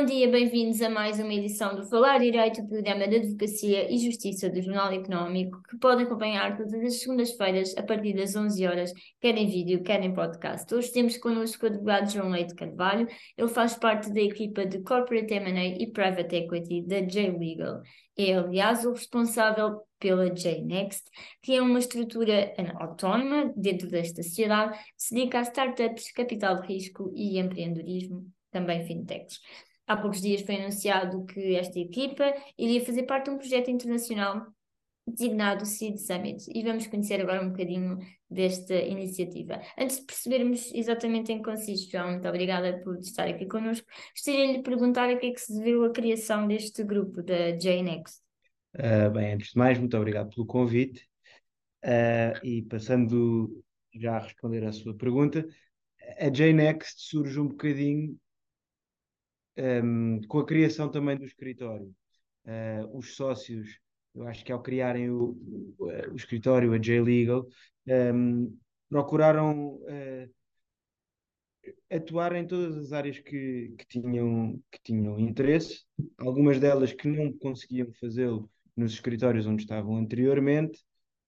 Bom 0.00 0.06
dia, 0.06 0.30
bem-vindos 0.30 0.80
a 0.80 0.88
mais 0.88 1.20
uma 1.20 1.34
edição 1.34 1.76
do 1.76 1.84
Falar 1.84 2.20
Direito, 2.20 2.66
programa 2.66 3.06
de 3.06 3.16
Advocacia 3.16 3.92
e 3.92 3.98
Justiça 3.98 4.48
do 4.48 4.62
Jornal 4.62 4.90
Económico, 4.94 5.62
que 5.68 5.76
podem 5.76 6.06
acompanhar 6.06 6.56
todas 6.56 6.72
as 6.82 7.00
segundas-feiras 7.00 7.76
a 7.76 7.82
partir 7.82 8.14
das 8.14 8.34
11 8.34 8.66
horas, 8.66 8.94
quer 9.20 9.36
em 9.36 9.46
vídeo, 9.46 9.82
quer 9.82 10.02
em 10.02 10.14
podcast. 10.14 10.74
Hoje 10.74 10.90
temos 10.90 11.18
connosco 11.18 11.66
o 11.66 11.68
advogado 11.68 12.10
João 12.10 12.30
Leite 12.30 12.54
Carvalho, 12.54 13.06
ele 13.36 13.48
faz 13.48 13.74
parte 13.74 14.10
da 14.10 14.22
equipa 14.22 14.64
de 14.64 14.80
Corporate 14.80 15.34
M&A 15.34 15.66
e 15.66 15.92
Private 15.92 16.34
Equity 16.34 16.80
da 16.86 17.02
J-Legal. 17.02 17.82
É, 18.16 18.32
aliás, 18.32 18.86
o 18.86 18.92
responsável 18.92 19.82
pela 19.98 20.30
J-Next, 20.30 21.10
que 21.42 21.54
é 21.54 21.60
uma 21.60 21.78
estrutura 21.78 22.54
autónoma 22.76 23.52
dentro 23.54 23.86
desta 23.90 24.22
sociedade 24.22 24.78
que 24.78 24.84
se 24.96 25.14
dedica 25.14 25.40
a 25.40 25.42
startups, 25.42 26.10
capital 26.10 26.62
de 26.62 26.68
risco 26.68 27.12
e 27.14 27.38
empreendedorismo, 27.38 28.24
também 28.50 28.82
fintechs. 28.86 29.38
Há 29.90 29.96
poucos 29.96 30.20
dias 30.20 30.42
foi 30.42 30.54
anunciado 30.54 31.24
que 31.24 31.56
esta 31.56 31.80
equipa 31.80 32.32
iria 32.56 32.80
fazer 32.84 33.02
parte 33.02 33.24
de 33.24 33.30
um 33.32 33.38
projeto 33.38 33.72
internacional 33.72 34.46
designado 35.04 35.66
Seed 35.66 35.96
Summit 35.96 36.48
e 36.54 36.62
vamos 36.62 36.86
conhecer 36.86 37.20
agora 37.20 37.44
um 37.44 37.50
bocadinho 37.50 37.98
desta 38.30 38.72
iniciativa. 38.72 39.60
Antes 39.76 39.98
de 39.98 40.06
percebermos 40.06 40.72
exatamente 40.72 41.32
em 41.32 41.38
que 41.38 41.50
consiste, 41.50 41.90
João, 41.90 42.12
muito 42.12 42.28
obrigada 42.28 42.78
por 42.84 43.00
estar 43.00 43.26
aqui 43.26 43.46
connosco, 43.46 43.84
gostaria 44.14 44.46
de 44.46 44.52
lhe 44.58 44.62
perguntar 44.62 45.10
a 45.10 45.16
que 45.16 45.26
é 45.26 45.32
que 45.32 45.40
se 45.40 45.58
deveu 45.58 45.82
a 45.82 45.90
criação 45.90 46.46
deste 46.46 46.84
grupo 46.84 47.20
da 47.20 47.50
JNext. 47.50 48.20
Uh, 48.76 49.10
bem, 49.10 49.32
antes 49.32 49.50
de 49.50 49.58
mais, 49.58 49.76
muito 49.76 49.96
obrigado 49.96 50.32
pelo 50.32 50.46
convite 50.46 51.04
uh, 51.84 52.46
e 52.46 52.62
passando 52.62 53.60
já 53.92 54.18
a 54.18 54.20
responder 54.20 54.64
à 54.64 54.70
sua 54.70 54.94
pergunta, 54.94 55.44
a 56.16 56.28
JNext 56.28 56.94
surge 56.96 57.40
um 57.40 57.48
bocadinho 57.48 58.16
um, 59.60 60.20
com 60.26 60.38
a 60.38 60.46
criação 60.46 60.90
também 60.90 61.16
do 61.16 61.24
escritório. 61.24 61.94
Uh, 62.44 62.96
os 62.96 63.14
sócios, 63.14 63.78
eu 64.14 64.26
acho 64.26 64.44
que 64.44 64.52
ao 64.52 64.62
criarem 64.62 65.10
o, 65.10 65.36
o, 65.78 65.86
o 66.12 66.16
escritório, 66.16 66.72
a 66.72 66.78
J-Legal, 66.78 67.46
um, 68.14 68.56
procuraram 68.88 69.76
uh, 69.76 70.30
atuar 71.90 72.34
em 72.34 72.46
todas 72.46 72.76
as 72.76 72.92
áreas 72.92 73.18
que, 73.18 73.74
que, 73.76 73.86
tinham, 73.86 74.60
que 74.70 74.80
tinham 74.82 75.18
interesse, 75.18 75.84
algumas 76.18 76.58
delas 76.58 76.92
que 76.92 77.08
não 77.08 77.32
conseguiam 77.38 77.92
fazê-lo 78.00 78.50
nos 78.76 78.92
escritórios 78.92 79.46
onde 79.46 79.62
estavam 79.62 79.96
anteriormente. 79.96 80.80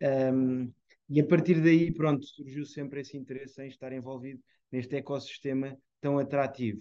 Um, 0.03 0.73
e 1.09 1.21
a 1.21 1.27
partir 1.27 1.61
daí, 1.61 1.93
pronto, 1.93 2.25
surgiu 2.25 2.65
sempre 2.65 3.01
esse 3.01 3.17
interesse 3.17 3.63
em 3.63 3.69
estar 3.69 3.93
envolvido 3.93 4.41
neste 4.71 4.97
ecossistema 4.97 5.77
tão 6.01 6.19
atrativo. 6.19 6.81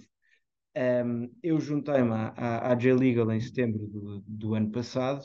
Um, 0.75 1.29
eu 1.43 1.59
juntei-me 1.59 2.13
à, 2.13 2.71
à, 2.71 2.75
J-Legal 2.75 3.29
em 3.31 3.41
setembro 3.41 3.87
do, 3.87 4.23
do 4.25 4.55
ano 4.55 4.71
passado 4.71 5.21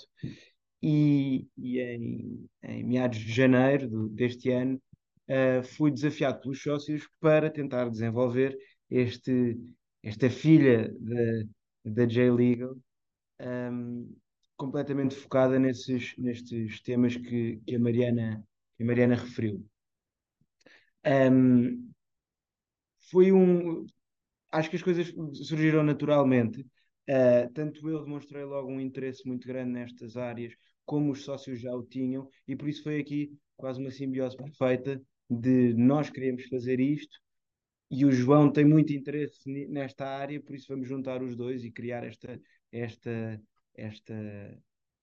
e, 0.82 1.46
e 1.56 1.78
em, 1.78 2.48
em, 2.64 2.84
meados 2.84 3.18
de 3.18 3.32
janeiro 3.32 3.88
do, 3.88 4.08
deste 4.08 4.50
ano 4.50 4.82
uh, 5.28 5.62
fui 5.62 5.92
desafiado 5.92 6.40
pelos 6.40 6.60
sócios 6.60 7.08
para 7.20 7.48
tentar 7.48 7.88
desenvolver 7.88 8.58
este, 8.90 9.56
esta 10.02 10.28
filha 10.28 10.92
da 11.84 12.06
J-Legal 12.06 12.76
um, 13.40 14.16
completamente 14.56 15.14
focada 15.14 15.58
nesses, 15.58 16.16
nestes 16.18 16.80
temas 16.80 17.16
que, 17.16 17.60
que, 17.64 17.76
a 17.76 17.78
Mariana, 17.78 18.44
que 18.76 18.82
a 18.82 18.86
Mariana 18.86 19.14
referiu. 19.14 19.64
Um, 21.04 21.92
foi 23.10 23.30
um, 23.30 23.86
acho 24.56 24.70
que 24.70 24.76
as 24.76 24.82
coisas 24.82 25.12
surgiram 25.46 25.82
naturalmente. 25.82 26.60
Uh, 27.08 27.52
tanto 27.54 27.88
eu 27.88 28.02
demonstrei 28.02 28.44
logo 28.44 28.68
um 28.68 28.80
interesse 28.80 29.26
muito 29.26 29.46
grande 29.46 29.70
nestas 29.70 30.16
áreas, 30.16 30.52
como 30.84 31.12
os 31.12 31.22
sócios 31.24 31.60
já 31.60 31.72
o 31.74 31.82
tinham, 31.82 32.28
e 32.48 32.56
por 32.56 32.68
isso 32.68 32.82
foi 32.82 32.98
aqui 32.98 33.30
quase 33.56 33.80
uma 33.80 33.90
simbiose 33.90 34.36
perfeita 34.36 35.00
de 35.28 35.74
nós 35.74 36.10
queremos 36.10 36.44
fazer 36.46 36.80
isto 36.80 37.18
e 37.90 38.04
o 38.04 38.10
João 38.10 38.50
tem 38.50 38.64
muito 38.64 38.92
interesse 38.92 39.48
nesta 39.68 40.06
área, 40.06 40.42
por 40.42 40.54
isso 40.54 40.66
vamos 40.68 40.88
juntar 40.88 41.22
os 41.22 41.36
dois 41.36 41.64
e 41.64 41.70
criar 41.70 42.04
esta, 42.04 42.40
esta, 42.72 43.40
esta, 43.74 44.14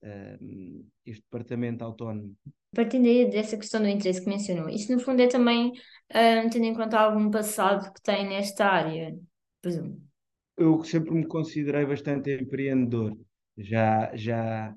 uh, 0.03 0.85
este 1.05 1.21
departamento 1.21 1.83
autónomo. 1.83 2.35
Partindo 2.75 3.07
aí 3.07 3.29
dessa 3.29 3.55
questão 3.55 3.81
do 3.81 3.87
interesse 3.87 4.21
que 4.21 4.29
mencionou, 4.29 4.67
isto 4.67 4.91
no 4.91 4.99
fundo 4.99 5.21
é 5.21 5.27
também 5.27 5.69
uh, 5.69 6.49
tendo 6.51 6.65
em 6.65 6.73
conta 6.73 6.99
algum 6.99 7.29
passado 7.31 7.93
que 7.93 8.01
tem 8.01 8.27
nesta 8.27 8.65
área 8.65 9.17
Eu 10.57 10.83
sempre 10.83 11.11
me 11.11 11.25
considerei 11.25 11.85
bastante 11.85 12.31
empreendedor. 12.31 13.17
Já, 13.57 14.15
já 14.15 14.75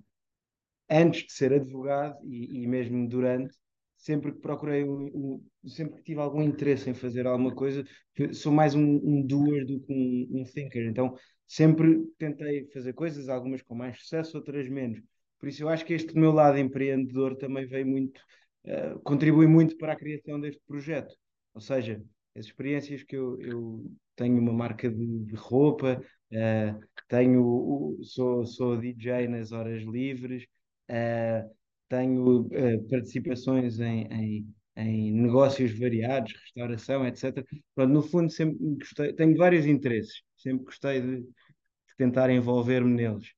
antes 0.88 1.26
de 1.26 1.32
ser 1.32 1.52
advogado 1.52 2.18
e, 2.24 2.62
e 2.62 2.66
mesmo 2.66 3.08
durante, 3.08 3.56
sempre 3.96 4.32
que 4.32 4.40
procurei, 4.40 4.84
um, 4.84 5.40
um, 5.64 5.68
sempre 5.68 5.96
que 5.96 6.02
tive 6.04 6.20
algum 6.20 6.42
interesse 6.42 6.88
em 6.88 6.94
fazer 6.94 7.26
alguma 7.26 7.54
coisa, 7.54 7.84
sou 8.32 8.52
mais 8.52 8.74
um, 8.74 8.82
um 8.82 9.26
doer 9.26 9.66
do 9.66 9.80
que 9.80 9.92
um, 9.92 10.40
um 10.40 10.44
thinker. 10.44 10.86
Então, 10.86 11.14
sempre 11.46 12.04
tentei 12.18 12.66
fazer 12.72 12.92
coisas, 12.92 13.28
algumas 13.28 13.62
com 13.62 13.74
mais 13.74 13.98
sucesso, 13.98 14.36
outras 14.36 14.68
menos. 14.68 15.00
Por 15.38 15.48
isso, 15.48 15.62
eu 15.62 15.68
acho 15.68 15.84
que 15.84 15.94
este 15.94 16.14
meu 16.16 16.32
lado 16.32 16.58
empreendedor 16.58 17.36
também 17.36 17.66
veio 17.66 17.86
muito, 17.86 18.20
uh, 18.64 18.98
contribui 19.00 19.46
muito 19.46 19.76
para 19.76 19.92
a 19.92 19.96
criação 19.96 20.40
deste 20.40 20.62
projeto. 20.66 21.14
Ou 21.54 21.60
seja, 21.60 22.02
as 22.36 22.46
experiências 22.46 23.02
que 23.02 23.16
eu, 23.16 23.40
eu 23.40 23.90
tenho 24.14 24.38
uma 24.38 24.52
marca 24.52 24.90
de, 24.90 25.24
de 25.24 25.34
roupa, 25.34 26.00
uh, 26.32 26.80
tenho, 27.08 27.98
sou, 28.02 28.44
sou 28.44 28.76
DJ 28.76 29.26
nas 29.26 29.52
horas 29.52 29.82
livres, 29.82 30.44
uh, 30.90 31.50
tenho 31.88 32.42
uh, 32.42 32.88
participações 32.88 33.80
em, 33.80 34.06
em, 34.12 34.54
em, 34.76 35.12
negócios 35.12 35.78
variados, 35.78 36.32
restauração, 36.34 37.06
etc. 37.06 37.44
Pronto, 37.74 37.92
no 37.92 38.02
fundo, 38.02 38.30
sempre 38.30 38.56
gostei, 38.76 39.12
tenho 39.14 39.36
vários 39.36 39.66
interesses, 39.66 40.22
sempre 40.36 40.64
gostei 40.64 41.00
de, 41.00 41.20
de 41.22 41.96
tentar 41.96 42.30
envolver-me 42.30 42.92
neles. 42.92 43.32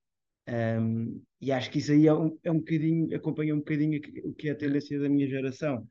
Um, 0.48 1.22
e 1.40 1.52
acho 1.52 1.70
que 1.70 1.78
isso 1.78 1.92
aí 1.92 2.06
é 2.06 2.14
um, 2.14 2.36
é 2.42 2.50
um 2.50 2.58
bocadinho, 2.58 3.14
acompanha 3.14 3.54
um 3.54 3.58
bocadinho 3.58 4.00
o 4.24 4.32
que 4.32 4.48
é 4.48 4.52
a 4.52 4.56
tendência 4.56 4.98
da 4.98 5.08
minha 5.08 5.28
geração, 5.28 5.86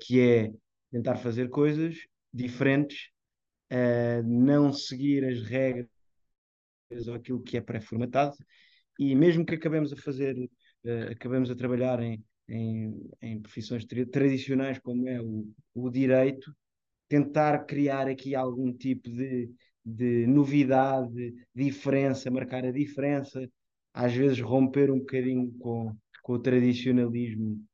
que 0.00 0.20
é 0.20 0.52
tentar 0.92 1.16
fazer 1.16 1.48
coisas 1.48 1.96
diferentes, 2.32 3.08
uh, 3.72 4.22
não 4.24 4.72
seguir 4.72 5.24
as 5.24 5.42
regras 5.42 5.88
ou 7.08 7.14
aquilo 7.14 7.42
que 7.42 7.56
é 7.56 7.60
pré-formatado, 7.60 8.36
e 8.98 9.14
mesmo 9.16 9.44
que 9.44 9.54
acabemos 9.54 9.92
a 9.92 9.96
fazer, 9.96 10.36
uh, 10.36 11.10
acabemos 11.10 11.50
a 11.50 11.56
trabalhar 11.56 12.00
em, 12.00 12.22
em, 12.46 13.10
em 13.22 13.40
profissões 13.40 13.86
tra 13.86 14.04
tradicionais 14.06 14.78
como 14.78 15.08
é 15.08 15.20
o, 15.20 15.50
o 15.74 15.90
direito, 15.90 16.54
tentar 17.08 17.64
criar 17.64 18.06
aqui 18.06 18.34
algum 18.34 18.72
tipo 18.72 19.10
de, 19.10 19.50
de 19.84 20.26
novidade, 20.26 21.34
diferença, 21.54 22.30
marcar 22.30 22.64
a 22.66 22.70
diferença, 22.70 23.48
às 23.94 24.12
vezes 24.12 24.40
romper 24.40 24.90
um 24.90 24.98
bocadinho 24.98 25.50
com, 25.58 25.96
com 26.22 26.32
o 26.34 26.38
tradicionalismo 26.38 27.64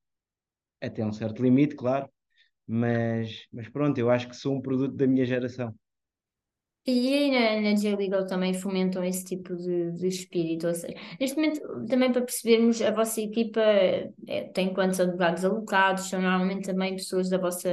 até 0.81 1.05
um 1.05 1.13
certo 1.13 1.43
limite, 1.43 1.75
claro, 1.75 2.09
mas, 2.69 3.47
mas 3.53 3.69
pronto, 3.69 3.99
eu 3.99 4.11
acho 4.11 4.29
que 4.29 4.37
sou 4.37 4.57
um 4.57 4.61
produto 4.63 4.95
da 4.97 5.07
minha 5.07 5.27
geração. 5.27 5.75
E 6.87 7.13
aí 7.13 7.31
na, 7.31 7.61
na 7.71 7.75
J-Legal 7.77 8.27
também 8.27 8.55
fomentam 8.55 9.05
esse 9.05 9.23
tipo 9.23 9.55
de, 9.55 9.93
de 9.93 10.07
espírito, 10.09 10.67
ou 10.67 10.75
seja, 10.75 10.95
neste 11.21 11.37
momento 11.37 11.61
também 11.87 12.11
para 12.11 12.23
percebermos, 12.23 12.81
a 12.81 12.91
vossa 12.91 13.21
equipa 13.21 13.61
é, 13.61 14.49
tem 14.55 14.73
quantos 14.73 14.99
advogados 14.99 15.45
alocados, 15.45 16.09
são 16.09 16.23
normalmente 16.23 16.65
também 16.67 16.97
pessoas 16.97 17.29
da 17.29 17.37
vossa, 17.37 17.69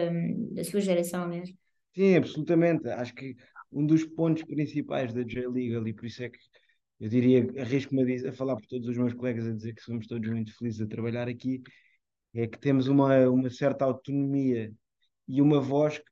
da 0.51 0.65
sua 0.65 0.81
geração 0.81 1.29
mesmo? 1.29 1.57
Sim, 1.95 2.15
absolutamente, 2.17 2.89
acho 2.89 3.13
que 3.15 3.35
um 3.71 3.85
dos 3.85 4.03
pontos 4.03 4.43
principais 4.43 5.13
da 5.13 5.23
J-Legal, 5.23 5.87
e 5.87 5.93
por 5.93 6.05
isso 6.05 6.23
é 6.23 6.29
que 6.29 6.37
eu 6.99 7.07
diria, 7.07 7.47
arrisco-me 7.61 8.01
a, 8.25 8.29
a 8.29 8.33
falar 8.33 8.55
por 8.57 8.65
todos 8.65 8.87
os 8.89 8.97
meus 8.97 9.13
colegas 9.13 9.47
a 9.47 9.53
dizer 9.53 9.73
que 9.73 9.81
somos 9.81 10.07
todos 10.07 10.29
muito 10.29 10.53
felizes 10.57 10.81
a 10.81 10.87
trabalhar 10.87 11.29
aqui, 11.29 11.61
é 12.33 12.47
que 12.47 12.59
temos 12.59 12.87
uma, 12.87 13.29
uma 13.29 13.49
certa 13.49 13.85
autonomia 13.85 14.73
e 15.27 15.41
uma 15.41 15.59
voz 15.59 15.99
que 15.99 16.05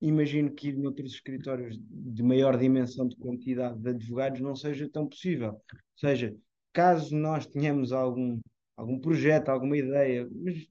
imagino 0.00 0.52
que 0.52 0.68
ir 0.68 0.76
noutros 0.76 1.12
escritórios 1.14 1.78
de 1.80 2.22
maior 2.22 2.56
dimensão 2.58 3.08
de 3.08 3.16
quantidade 3.16 3.78
de 3.78 3.88
advogados 3.90 4.40
não 4.40 4.54
seja 4.54 4.88
tão 4.88 5.08
possível. 5.08 5.52
Ou 5.52 5.80
seja, 5.96 6.36
caso 6.72 7.16
nós 7.16 7.46
tenhamos 7.46 7.92
algum, 7.92 8.40
algum 8.76 8.98
projeto, 8.98 9.48
alguma 9.48 9.76
ideia, 9.76 10.28
mas 10.32 10.66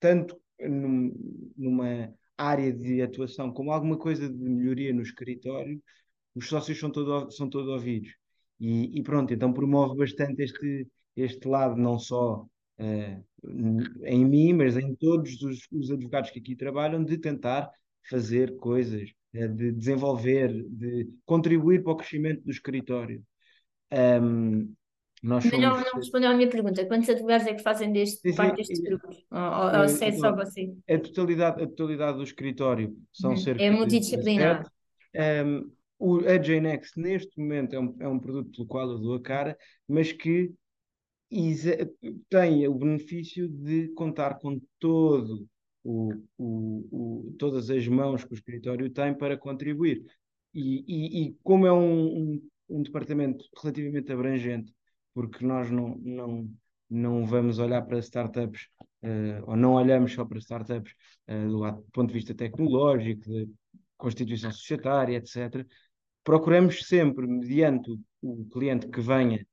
tanto 0.00 0.40
num, 0.60 1.12
numa 1.56 2.14
área 2.36 2.72
de 2.72 3.02
atuação 3.02 3.52
como 3.52 3.72
alguma 3.72 3.98
coisa 3.98 4.28
de 4.28 4.38
melhoria 4.38 4.92
no 4.92 5.02
escritório, 5.02 5.82
os 6.34 6.48
sócios 6.48 6.78
são 6.78 6.90
todos 6.90 7.36
são 7.36 7.48
todo 7.48 7.70
ouvidos. 7.72 8.14
E, 8.60 8.98
e, 8.98 9.02
pronto, 9.02 9.32
então 9.34 9.52
promove 9.52 9.96
bastante 9.98 10.42
este, 10.42 10.88
este 11.16 11.48
lado, 11.48 11.76
não 11.76 11.98
só 11.98 12.46
em 12.78 14.24
mim, 14.24 14.52
mas 14.52 14.76
em 14.76 14.94
todos 14.94 15.42
os, 15.42 15.66
os, 15.72 15.90
advogados 15.90 16.30
que 16.30 16.38
aqui 16.38 16.54
trabalham, 16.54 17.02
de 17.02 17.16
tentar 17.18 17.70
fazer 18.08 18.56
coisas 18.56 19.10
de 19.32 19.72
desenvolver, 19.72 20.50
de 20.68 21.08
contribuir 21.24 21.82
para 21.82 21.92
o 21.92 21.96
crescimento 21.96 22.42
do 22.42 22.50
escritório. 22.50 23.22
Um, 23.92 24.72
nós 25.22 25.44
Mas 25.44 25.60
não, 25.60 25.80
não 25.80 25.92
respondeu 25.94 26.30
à 26.30 26.34
minha 26.34 26.48
pergunta. 26.48 26.84
Quantos 26.86 27.08
advogados 27.08 27.46
é 27.46 27.54
que 27.54 27.62
fazem 27.62 27.92
deste, 27.92 28.20
sim, 28.20 28.36
parte 28.36 28.56
destes 28.56 28.80
grupos? 28.80 29.24
Ou, 29.30 29.40
ou, 29.40 29.80
ou 29.82 29.88
se 29.88 30.04
é 30.04 30.12
só 30.12 30.34
você? 30.34 30.72
A 30.88 30.98
totalidade, 30.98 31.62
a 31.62 31.66
totalidade 31.66 32.18
do 32.18 32.24
escritório 32.24 32.96
são 33.12 33.30
uhum. 33.30 33.36
cerca 33.36 33.62
É 33.62 33.70
multidisciplinar. 33.70 34.70
Um, 35.14 35.70
o, 35.98 36.18
a 36.18 36.36
JNext, 36.36 37.00
neste 37.00 37.38
momento, 37.40 37.74
é 37.74 37.80
um, 37.80 37.96
é 38.00 38.08
um 38.08 38.18
produto 38.18 38.50
pelo 38.52 38.68
qual 38.68 38.90
eu 38.90 38.98
dou 38.98 39.14
a 39.14 39.22
cara, 39.22 39.56
mas 39.88 40.12
que 40.12 40.52
tem 42.28 42.66
o 42.68 42.74
benefício 42.74 43.48
de 43.48 43.88
contar 43.88 44.38
com 44.38 44.60
todo 44.78 45.46
o, 45.82 46.12
o, 46.36 46.88
o, 47.28 47.36
todas 47.38 47.70
as 47.70 47.86
mãos 47.86 48.24
que 48.24 48.32
o 48.32 48.34
escritório 48.34 48.90
tem 48.90 49.14
para 49.14 49.36
contribuir. 49.36 50.04
E, 50.52 50.84
e, 50.86 51.26
e 51.26 51.36
como 51.42 51.66
é 51.66 51.72
um, 51.72 52.06
um, 52.06 52.48
um, 52.70 52.82
departamento 52.82 53.44
relativamente 53.62 54.12
abrangente, 54.12 54.72
porque 55.14 55.44
nós 55.44 55.70
não, 55.70 55.96
não, 55.98 56.50
não 56.88 57.26
vamos 57.26 57.58
olhar 57.58 57.82
para 57.82 57.98
startups, 57.98 58.68
uh, 59.02 59.44
ou 59.46 59.56
não 59.56 59.74
olhamos 59.74 60.12
só 60.12 60.24
para 60.24 60.38
startups 60.38 60.94
uh, 61.28 61.48
do, 61.48 61.70
do 61.82 61.90
ponto 61.92 62.08
de 62.08 62.14
vista 62.14 62.34
tecnológico, 62.34 63.22
de 63.22 63.48
constituição 63.96 64.50
societária, 64.50 65.16
etc., 65.16 65.66
procuramos 66.24 66.84
sempre, 66.86 67.26
mediante 67.26 67.96
o, 68.20 68.44
cliente 68.46 68.88
que 68.88 69.00
venha 69.00 69.46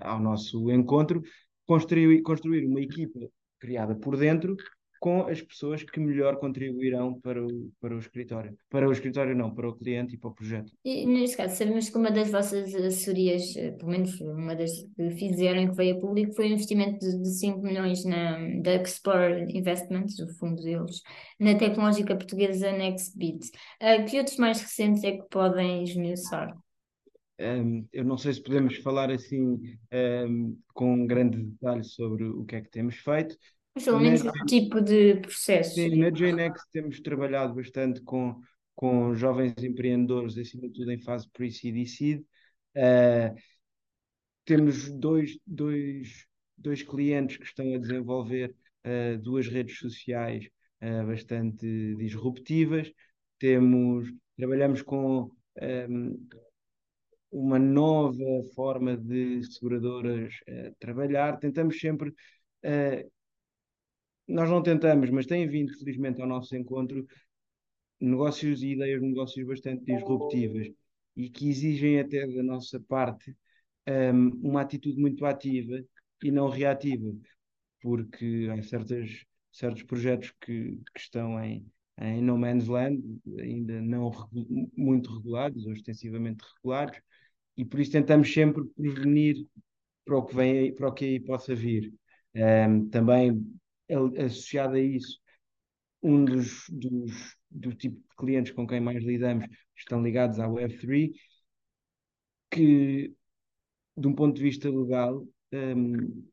ao 0.00 0.20
nosso 0.20 0.70
encontro, 0.70 1.22
construir, 1.66 2.22
construir 2.22 2.66
uma 2.66 2.80
equipa 2.80 3.20
criada 3.58 3.94
por 3.94 4.16
dentro 4.16 4.56
com 5.04 5.26
as 5.26 5.42
pessoas 5.42 5.82
que 5.82 6.00
melhor 6.00 6.38
contribuirão 6.38 7.20
para 7.20 7.44
o, 7.44 7.70
para 7.78 7.94
o 7.94 7.98
escritório. 7.98 8.56
Para 8.70 8.88
o 8.88 8.92
escritório, 8.92 9.36
não, 9.36 9.54
para 9.54 9.68
o 9.68 9.76
cliente 9.76 10.14
e 10.14 10.18
para 10.18 10.30
o 10.30 10.34
projeto. 10.34 10.72
E 10.82 11.04
neste 11.04 11.36
caso, 11.36 11.56
sabemos 11.56 11.90
que 11.90 11.98
uma 11.98 12.10
das 12.10 12.30
vossas 12.30 12.74
assessorias, 12.74 13.54
eh, 13.54 13.72
pelo 13.72 13.90
menos 13.90 14.18
uma 14.22 14.56
das 14.56 14.70
que 14.96 15.10
fizeram 15.10 15.68
que 15.68 15.76
veio 15.76 15.98
a 15.98 16.00
público, 16.00 16.32
foi 16.32 16.46
um 16.46 16.52
investimento 16.52 17.00
de, 17.00 17.20
de 17.20 17.38
5 17.38 17.60
milhões 17.60 18.02
na, 18.06 18.38
da 18.62 18.76
Explore 18.76 19.44
Investments, 19.54 20.18
o 20.20 20.28
fundo 20.38 20.62
deles, 20.62 21.02
na 21.38 21.54
tecnológica 21.54 22.16
portuguesa 22.16 22.72
NextBit. 22.72 23.50
Uh, 23.82 24.06
que 24.08 24.16
outros 24.16 24.38
mais 24.38 24.58
recentes 24.62 25.04
é 25.04 25.18
que 25.18 25.28
podem 25.28 25.84
esmiuçar? 25.84 26.56
Um, 27.38 27.86
eu 27.92 28.04
não 28.04 28.16
sei 28.16 28.32
se 28.32 28.42
podemos 28.42 28.76
falar 28.76 29.10
assim 29.10 29.60
um, 29.92 30.58
com 30.72 31.06
grande 31.06 31.42
detalhe 31.42 31.82
sobre 31.82 32.24
o 32.24 32.44
que 32.44 32.56
é 32.56 32.60
que 32.60 32.70
temos 32.70 32.96
feito. 32.96 33.36
Mas 33.74 33.84
pelo 33.84 34.00
menos 34.00 34.22
o 34.22 34.32
tipo 34.46 34.80
de 34.80 35.16
processo. 35.16 35.74
Sim, 35.74 35.96
na 35.96 36.10
JNX 36.10 36.62
temos 36.72 37.00
trabalhado 37.00 37.54
bastante 37.54 38.00
com, 38.02 38.40
com 38.74 39.14
jovens 39.16 39.54
empreendedores, 39.64 40.38
acima 40.38 40.68
de 40.68 40.74
tudo 40.74 40.92
em 40.92 41.00
fase 41.00 41.28
pre-seed 41.32 41.76
e 41.76 41.86
seed. 41.86 42.20
Uh, 42.76 43.34
temos 44.44 44.88
dois, 44.90 45.36
dois, 45.44 46.26
dois 46.56 46.82
clientes 46.82 47.36
que 47.36 47.44
estão 47.44 47.74
a 47.74 47.78
desenvolver 47.78 48.54
uh, 48.86 49.18
duas 49.18 49.48
redes 49.48 49.76
sociais 49.78 50.48
uh, 50.80 51.06
bastante 51.06 51.96
disruptivas. 51.96 52.92
Temos, 53.40 54.08
trabalhamos 54.36 54.82
com 54.82 55.32
um, 55.60 56.28
uma 57.34 57.58
nova 57.58 58.44
forma 58.54 58.96
de 58.96 59.42
seguradoras 59.52 60.32
uh, 60.48 60.74
trabalhar. 60.78 61.36
Tentamos 61.38 61.80
sempre, 61.80 62.10
uh, 62.10 63.10
nós 64.28 64.48
não 64.48 64.62
tentamos, 64.62 65.10
mas 65.10 65.26
têm 65.26 65.48
vindo 65.48 65.76
felizmente 65.76 66.22
ao 66.22 66.28
nosso 66.28 66.56
encontro 66.56 67.04
negócios 68.00 68.62
e 68.62 68.68
ideias 68.68 69.00
de 69.00 69.08
negócios 69.08 69.46
bastante 69.46 69.84
disruptivas 69.84 70.68
e 71.16 71.28
que 71.28 71.48
exigem 71.48 71.98
até 71.98 72.26
da 72.26 72.42
nossa 72.42 72.78
parte 72.80 73.30
um, 73.30 73.92
ehm, 73.92 74.30
uma 74.42 74.60
atitude 74.60 75.00
muito 75.00 75.24
ativa 75.26 75.82
e 76.22 76.30
não 76.30 76.48
reativa, 76.48 77.12
porque 77.80 78.48
há 78.50 78.62
certas, 78.62 79.24
certos 79.52 79.82
projetos 79.82 80.32
que, 80.40 80.80
que 80.92 81.00
estão 81.00 81.42
em, 81.42 81.66
em 82.00 82.22
no 82.22 82.38
man's 82.38 82.66
land, 82.68 83.02
ainda 83.38 83.80
não 83.82 84.10
muito 84.76 85.12
regulados 85.16 85.66
ou 85.66 85.72
extensivamente 85.72 86.44
regulados, 86.56 87.00
e 87.56 87.64
por 87.64 87.80
isso 87.80 87.92
tentamos 87.92 88.32
sempre 88.32 88.64
prevenir 88.76 89.46
para 90.04 90.18
o 90.18 90.24
que 90.24 90.34
vem 90.34 90.74
para 90.74 90.88
o 90.88 90.92
que 90.92 91.04
aí 91.04 91.20
possa 91.20 91.54
vir. 91.54 91.92
Um, 92.34 92.88
também 92.88 93.46
associado 94.18 94.74
a 94.74 94.80
isso, 94.80 95.20
um 96.02 96.24
dos, 96.24 96.66
dos 96.68 97.36
do 97.50 97.72
tipo 97.74 97.96
de 97.96 98.16
clientes 98.16 98.52
com 98.52 98.66
quem 98.66 98.80
mais 98.80 99.02
lidamos 99.04 99.46
estão 99.76 100.02
ligados 100.02 100.40
à 100.40 100.48
Web3, 100.48 101.12
que 102.50 103.14
de 103.96 104.08
um 104.08 104.14
ponto 104.14 104.36
de 104.36 104.42
vista 104.42 104.68
legal 104.68 105.26
um, 105.52 106.26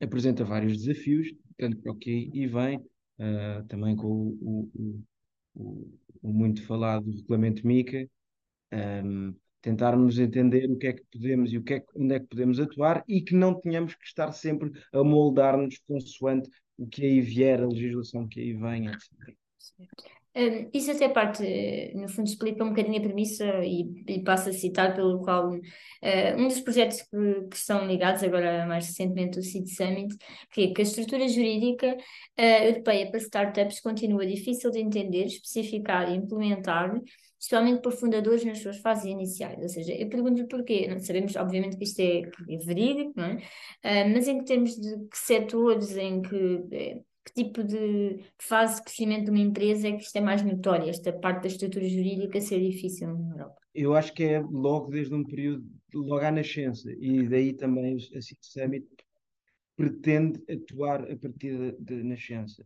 apresenta 0.00 0.44
vários 0.44 0.76
desafios, 0.76 1.32
tanto 1.56 1.78
para 1.78 1.92
o 1.92 1.96
que 1.96 2.30
aí 2.34 2.46
vem, 2.46 2.78
uh, 2.78 3.66
também 3.68 3.96
com 3.96 4.06
o, 4.08 4.70
o, 4.74 5.04
o, 5.54 5.98
o, 6.22 6.32
muito 6.32 6.64
falado 6.66 7.10
regulamento 7.10 7.66
MICA, 7.66 8.08
um, 9.04 9.34
tentarmos 9.62 10.18
entender 10.18 10.70
o 10.70 10.76
que 10.76 10.88
é 10.88 10.92
que 10.92 11.04
podemos 11.10 11.52
e 11.52 11.58
o 11.58 11.62
que 11.62 11.74
é 11.74 11.80
que, 11.80 11.86
onde 11.96 12.14
é 12.14 12.20
que 12.20 12.26
podemos 12.26 12.60
atuar 12.60 13.04
e 13.08 13.22
que 13.22 13.34
não 13.34 13.58
tenhamos 13.58 13.94
que 13.94 14.04
estar 14.04 14.32
sempre 14.32 14.72
a 14.92 15.02
moldar-nos 15.02 15.78
consoante 15.78 16.50
o 16.76 16.86
que 16.86 17.04
aí 17.04 17.20
vier, 17.20 17.62
a 17.62 17.66
legislação 17.66 18.28
que 18.28 18.40
aí 18.40 18.52
vem, 18.52 18.88
etc. 18.88 19.34
Um, 20.34 20.70
isso 20.72 20.90
até 20.90 21.10
parte, 21.10 21.42
no 21.94 22.08
fundo, 22.08 22.26
explica 22.26 22.64
um 22.64 22.70
bocadinho 22.70 22.98
a 22.98 23.02
premissa 23.02 23.44
e, 23.62 24.02
e 24.08 24.24
passo 24.24 24.48
a 24.48 24.52
citar 24.52 24.94
pelo 24.94 25.20
qual 25.20 25.50
uh, 25.50 25.60
um 26.38 26.48
dos 26.48 26.60
projetos 26.60 27.02
que, 27.02 27.48
que 27.50 27.56
estão 27.56 27.86
ligados 27.86 28.22
agora 28.22 28.66
mais 28.66 28.86
recentemente 28.86 29.38
o 29.38 29.42
Seed 29.42 29.66
Summit, 29.66 30.16
que 30.50 30.62
é 30.62 30.72
que 30.72 30.80
a 30.80 30.84
estrutura 30.84 31.28
jurídica 31.28 31.94
uh, 31.94 32.64
europeia 32.64 33.10
para 33.10 33.20
startups 33.20 33.80
continua 33.80 34.26
difícil 34.26 34.70
de 34.70 34.78
entender, 34.78 35.26
especificar 35.26 36.10
e 36.10 36.16
implementar, 36.16 36.90
especialmente 37.42 37.82
por 37.82 37.92
fundadores 37.92 38.44
nas 38.44 38.60
suas 38.60 38.78
fases 38.78 39.04
iniciais. 39.04 39.60
Ou 39.60 39.68
seja, 39.68 39.92
eu 39.92 40.08
pergunto 40.08 40.46
porquê. 40.46 40.86
Não 40.86 41.00
sabemos, 41.00 41.34
obviamente, 41.34 41.76
que 41.76 41.82
isto 41.82 41.98
é, 41.98 42.20
é 42.20 42.56
verídico, 42.58 43.12
não 43.16 43.24
é? 43.24 43.34
Uh, 43.34 44.14
mas 44.14 44.28
em 44.28 44.44
termos 44.44 44.76
de 44.76 44.96
que 45.08 45.18
setores, 45.18 45.96
em 45.96 46.22
que, 46.22 46.64
eh, 46.70 47.00
que 47.24 47.32
tipo 47.34 47.64
de 47.64 48.20
fase 48.38 48.76
de 48.76 48.82
crescimento 48.84 49.24
de 49.24 49.30
uma 49.32 49.40
empresa 49.40 49.88
é 49.88 49.92
que 49.92 50.04
isto 50.04 50.14
é 50.16 50.20
mais 50.20 50.40
notório, 50.44 50.88
esta 50.88 51.12
parte 51.12 51.42
da 51.42 51.48
estrutura 51.48 51.88
jurídica 51.88 52.40
ser 52.40 52.60
difícil 52.60 53.08
na 53.08 53.30
Europa? 53.32 53.56
Eu 53.74 53.94
acho 53.94 54.14
que 54.14 54.22
é 54.22 54.38
logo 54.38 54.90
desde 54.90 55.12
um 55.12 55.24
período, 55.24 55.64
logo 55.92 56.24
à 56.24 56.30
nascença, 56.30 56.92
e 56.96 57.26
daí 57.26 57.54
também 57.54 57.96
a 57.96 58.20
City 58.20 58.46
Summit 58.46 58.86
pretende 59.76 60.40
atuar 60.48 61.10
a 61.10 61.16
partir 61.16 61.74
da 61.80 61.96
nascença. 62.04 62.64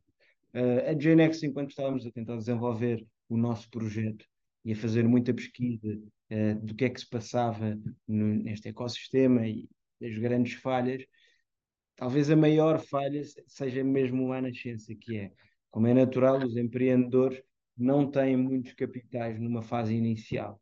Uh, 0.55 0.91
a 0.91 0.93
JNX, 0.93 1.43
enquanto 1.45 1.71
estávamos 1.71 2.07
a 2.07 2.11
tentar 2.11 2.37
desenvolver 2.37 3.07
o 3.29 3.39
nosso 3.39 3.71
projeto, 3.71 4.27
e 4.67 4.73
a 4.73 4.77
fazer 4.77 5.07
muita 5.07 5.33
pesquisa 5.33 5.97
uh, 6.33 6.67
do 6.67 6.75
que 6.75 6.87
é 6.87 6.91
que 6.91 6.99
se 6.99 7.09
passava 7.09 7.79
no, 8.07 8.35
neste 8.35 8.69
ecossistema 8.69 9.47
e 9.47 9.69
as 10.03 10.19
grandes 10.19 10.55
falhas, 10.55 11.07
talvez 11.95 12.29
a 12.31 12.37
maior 12.37 12.81
falha 12.81 13.23
seja 13.47 13.85
mesmo 13.85 14.33
a 14.33 14.43
nascença, 14.43 14.93
que 14.97 15.19
é, 15.19 15.33
como 15.71 15.87
é 15.87 15.95
natural, 15.95 16.39
os 16.45 16.57
empreendedores 16.57 17.41
não 17.79 18.11
têm 18.11 18.37
muitos 18.37 18.73
capitais 18.73 19.39
numa 19.39 19.63
fase 19.63 19.95
inicial. 19.95 20.61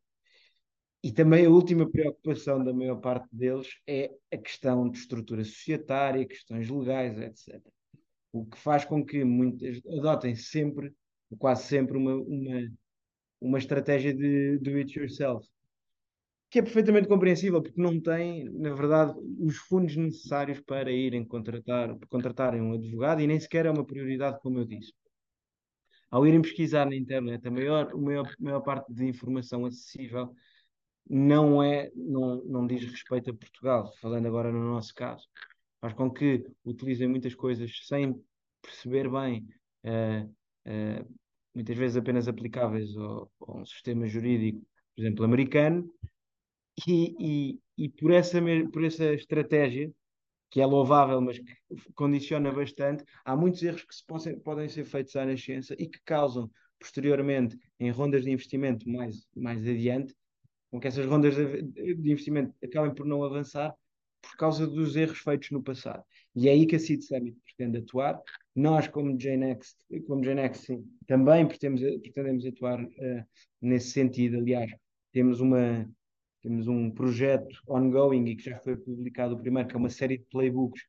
E 1.02 1.10
também 1.10 1.46
a 1.46 1.50
última 1.50 1.90
preocupação 1.90 2.62
da 2.62 2.74
maior 2.74 3.00
parte 3.00 3.26
deles 3.32 3.68
é 3.86 4.10
a 4.30 4.36
questão 4.36 4.88
de 4.90 4.98
estrutura 4.98 5.42
societária, 5.44 6.26
questões 6.26 6.68
legais, 6.68 7.18
etc. 7.18 7.62
O 8.30 8.44
que 8.44 8.58
faz 8.58 8.84
com 8.84 9.02
que 9.02 9.24
muitas 9.24 9.80
adotem 9.98 10.34
sempre, 10.34 10.92
quase 11.38 11.64
sempre, 11.64 11.96
uma, 11.96 12.14
uma 12.16 12.70
uma 13.44 13.58
estratégia 13.58 14.14
de 14.14 14.58
do 14.58 14.70
it 14.76 14.98
yourself, 14.98 15.46
que 16.50 16.58
é 16.60 16.62
perfeitamente 16.62 17.08
compreensível, 17.08 17.62
porque 17.62 17.80
não 17.80 18.00
tem, 18.00 18.44
na 18.50 18.72
verdade, 18.74 19.14
os 19.40 19.56
fundos 19.56 19.96
necessários 19.96 20.60
para 20.60 20.90
irem 20.90 21.24
contratar, 21.24 21.98
contratarem 22.08 22.62
um 22.62 22.72
advogado 22.72 23.20
e 23.20 23.26
nem 23.26 23.38
sequer 23.38 23.66
é 23.66 23.70
uma 23.70 23.84
prioridade, 23.84 24.40
como 24.40 24.58
eu 24.58 24.64
disse. 24.64 24.92
Ao 26.10 26.26
irem 26.26 26.40
pesquisar 26.40 26.86
na 26.86 26.96
internet, 26.96 27.46
a 27.46 27.50
maior, 27.50 27.90
a 27.92 27.96
maior, 27.96 28.26
a 28.26 28.42
maior 28.42 28.60
parte 28.60 28.92
de 28.94 29.04
informação 29.04 29.66
acessível 29.66 30.34
não 31.08 31.62
é, 31.62 31.90
não, 31.94 32.42
não 32.44 32.66
diz 32.66 32.82
respeito 32.84 33.30
a 33.30 33.34
Portugal, 33.34 33.92
falando 34.00 34.26
agora 34.26 34.50
no 34.50 34.70
nosso 34.70 34.94
caso. 34.94 35.26
Faz 35.80 35.92
com 35.92 36.10
que 36.10 36.46
utilizem 36.64 37.08
muitas 37.08 37.34
coisas 37.34 37.70
sem 37.86 38.14
perceber 38.62 39.10
bem 39.10 39.46
uh, 39.84 40.24
uh, 40.66 41.14
muitas 41.54 41.76
vezes 41.76 41.96
apenas 41.96 42.28
aplicáveis 42.28 42.96
ao, 42.96 43.30
a 43.46 43.58
um 43.58 43.66
sistema 43.66 44.06
jurídico, 44.08 44.60
por 44.94 45.02
exemplo, 45.02 45.24
americano, 45.24 45.90
e, 46.86 47.14
e, 47.18 47.60
e 47.78 47.88
por, 47.88 48.12
essa, 48.12 48.40
por 48.72 48.84
essa 48.84 49.14
estratégia, 49.14 49.92
que 50.50 50.60
é 50.60 50.66
louvável, 50.66 51.20
mas 51.20 51.38
que 51.38 51.54
condiciona 51.94 52.52
bastante, 52.52 53.04
há 53.24 53.36
muitos 53.36 53.62
erros 53.62 53.84
que 53.84 53.94
se 53.94 54.04
podem, 54.06 54.38
podem 54.38 54.68
ser 54.68 54.84
feitos 54.84 55.16
à 55.16 55.24
nascença 55.24 55.74
e 55.78 55.88
que 55.88 56.00
causam 56.04 56.50
posteriormente 56.78 57.58
em 57.80 57.90
rondas 57.90 58.24
de 58.24 58.30
investimento 58.30 58.88
mais, 58.88 59.26
mais 59.34 59.66
adiante, 59.66 60.14
com 60.70 60.80
que 60.80 60.88
essas 60.88 61.06
rondas 61.06 61.34
de, 61.36 61.62
de 61.94 62.10
investimento 62.12 62.54
acabem 62.62 62.94
por 62.94 63.06
não 63.06 63.22
avançar 63.24 63.74
por 64.20 64.36
causa 64.36 64.66
dos 64.66 64.96
erros 64.96 65.18
feitos 65.18 65.50
no 65.50 65.62
passado. 65.62 66.02
E 66.34 66.48
é 66.48 66.52
aí 66.52 66.66
que 66.66 66.76
a 66.76 66.78
Seed 66.78 67.02
Summit 67.02 67.36
pretende 67.44 67.78
atuar. 67.78 68.20
Nós, 68.54 68.86
como 68.86 69.18
GeneX, 69.18 69.76
como 70.06 70.22
GeneX 70.22 70.58
sim, 70.58 70.84
também 71.06 71.46
pretendemos, 71.46 72.00
pretendemos 72.00 72.46
atuar 72.46 72.82
uh, 72.82 73.24
nesse 73.60 73.90
sentido. 73.90 74.38
Aliás, 74.38 74.72
temos, 75.12 75.40
uma, 75.40 75.90
temos 76.40 76.68
um 76.68 76.90
projeto 76.90 77.56
ongoing 77.68 78.26
e 78.26 78.36
que 78.36 78.44
já 78.44 78.58
foi 78.60 78.76
publicado 78.76 79.34
o 79.34 79.40
primeiro, 79.40 79.68
que 79.68 79.74
é 79.74 79.78
uma 79.78 79.90
série 79.90 80.18
de 80.18 80.24
playbooks 80.26 80.82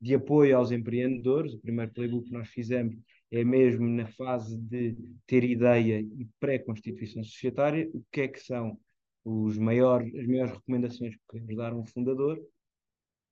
de 0.00 0.14
apoio 0.14 0.56
aos 0.56 0.72
empreendedores. 0.72 1.54
O 1.54 1.60
primeiro 1.60 1.92
playbook 1.92 2.26
que 2.26 2.32
nós 2.32 2.48
fizemos 2.48 2.96
é 3.30 3.44
mesmo 3.44 3.88
na 3.88 4.06
fase 4.06 4.58
de 4.58 4.96
ter 5.26 5.44
ideia 5.44 6.00
e 6.00 6.28
pré-constituição 6.40 7.22
societária, 7.22 7.88
o 7.94 8.04
que 8.10 8.22
é 8.22 8.28
que 8.28 8.40
são 8.40 8.76
os 9.24 9.56
maiores, 9.56 10.12
as 10.16 10.26
maiores 10.26 10.52
recomendações 10.52 11.14
que 11.14 11.22
podemos 11.28 11.56
dar 11.56 11.72
a 11.72 11.76
um 11.76 11.86
fundador 11.86 12.40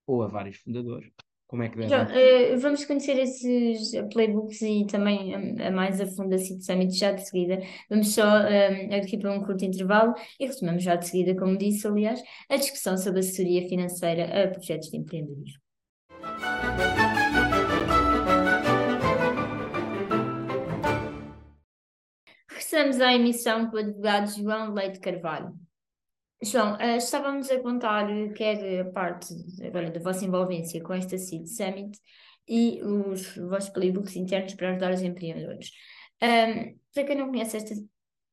ou 0.06 0.22
a 0.22 0.28
vários 0.28 0.58
fundadores. 0.58 1.10
Como 1.50 1.64
é 1.64 1.68
que 1.68 1.78
devem? 1.78 2.54
uh, 2.54 2.60
vamos 2.60 2.84
conhecer 2.84 3.18
esses 3.18 3.90
playbooks 4.12 4.62
e 4.62 4.86
também 4.86 5.34
a, 5.34 5.66
a 5.66 5.70
mais 5.72 6.00
a 6.00 6.06
fundo 6.06 6.32
a 6.32 6.38
City 6.38 6.64
Summit 6.64 6.96
já 6.96 7.10
de 7.10 7.26
seguida. 7.28 7.60
Vamos 7.90 8.14
só 8.14 8.22
um, 8.24 8.94
aqui 8.94 9.18
para 9.18 9.32
um 9.32 9.42
curto 9.42 9.64
intervalo 9.64 10.14
e 10.38 10.46
retomamos 10.46 10.84
já 10.84 10.94
de 10.94 11.08
seguida, 11.08 11.34
como 11.36 11.58
disse, 11.58 11.88
aliás, 11.88 12.22
a 12.48 12.54
discussão 12.54 12.96
sobre 12.96 13.18
assessoria 13.18 13.68
financeira 13.68 14.44
a 14.44 14.46
projetos 14.46 14.90
de 14.90 14.98
empreendedorismo. 14.98 15.60
Regressamos 22.48 23.00
à 23.00 23.12
emissão 23.12 23.68
com 23.68 23.76
o 23.76 23.80
advogado 23.80 24.30
João 24.40 24.72
Leite 24.72 25.00
Carvalho. 25.00 25.52
João, 26.42 26.74
uh, 26.76 26.96
estávamos 26.96 27.50
a 27.50 27.60
contar 27.60 28.06
que 28.32 28.42
é 28.42 28.80
a 28.80 28.84
parte 28.86 29.34
agora 29.62 29.90
da 29.90 30.00
vossa 30.00 30.24
envolvência 30.24 30.82
com 30.82 30.94
esta 30.94 31.18
Seed 31.18 31.46
Summit 31.46 31.98
e 32.48 32.82
os 32.82 33.36
vossos 33.36 33.68
playbooks 33.70 34.16
internos 34.16 34.54
para 34.54 34.70
ajudar 34.70 34.92
os 34.92 35.02
empreendedores. 35.02 35.70
Um, 36.22 36.78
para 36.94 37.04
quem 37.04 37.16
não 37.16 37.28
conhece 37.28 37.58
esta, 37.58 37.74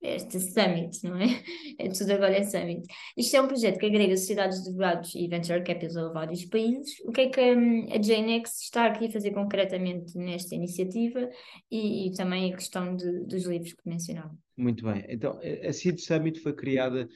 esta 0.01 0.39
Summit, 0.39 1.03
não 1.03 1.17
é? 1.17 1.25
é? 1.79 1.89
Tudo 1.89 2.13
agora 2.13 2.37
é 2.37 2.43
Summit. 2.43 2.87
Isto 3.17 3.35
é 3.35 3.41
um 3.41 3.47
projeto 3.47 3.77
que 3.77 3.85
agrega 3.85 4.15
sociedades 4.15 4.63
de 4.63 4.69
advogados 4.69 5.13
e 5.13 5.27
venture 5.27 5.63
capital 5.63 6.07
a 6.07 6.13
vários 6.13 6.45
países. 6.45 6.97
O 7.01 7.11
que 7.11 7.21
é 7.21 7.29
que 7.29 7.41
um, 7.41 7.91
a 7.91 7.97
JNX 7.97 8.61
está 8.61 8.85
aqui 8.85 9.07
a 9.07 9.11
fazer 9.11 9.31
concretamente 9.31 10.17
nesta 10.17 10.55
iniciativa 10.55 11.29
e, 11.69 12.07
e 12.07 12.13
também 12.13 12.53
a 12.53 12.55
questão 12.55 12.95
de, 12.95 13.25
dos 13.25 13.43
livros 13.43 13.73
que 13.73 13.81
mencionava? 13.85 14.33
Muito 14.55 14.85
bem. 14.85 15.05
Então, 15.09 15.39
a 15.67 15.73
Seed 15.73 15.99
Summit 15.99 16.39
foi 16.39 16.53
criada 16.53 17.07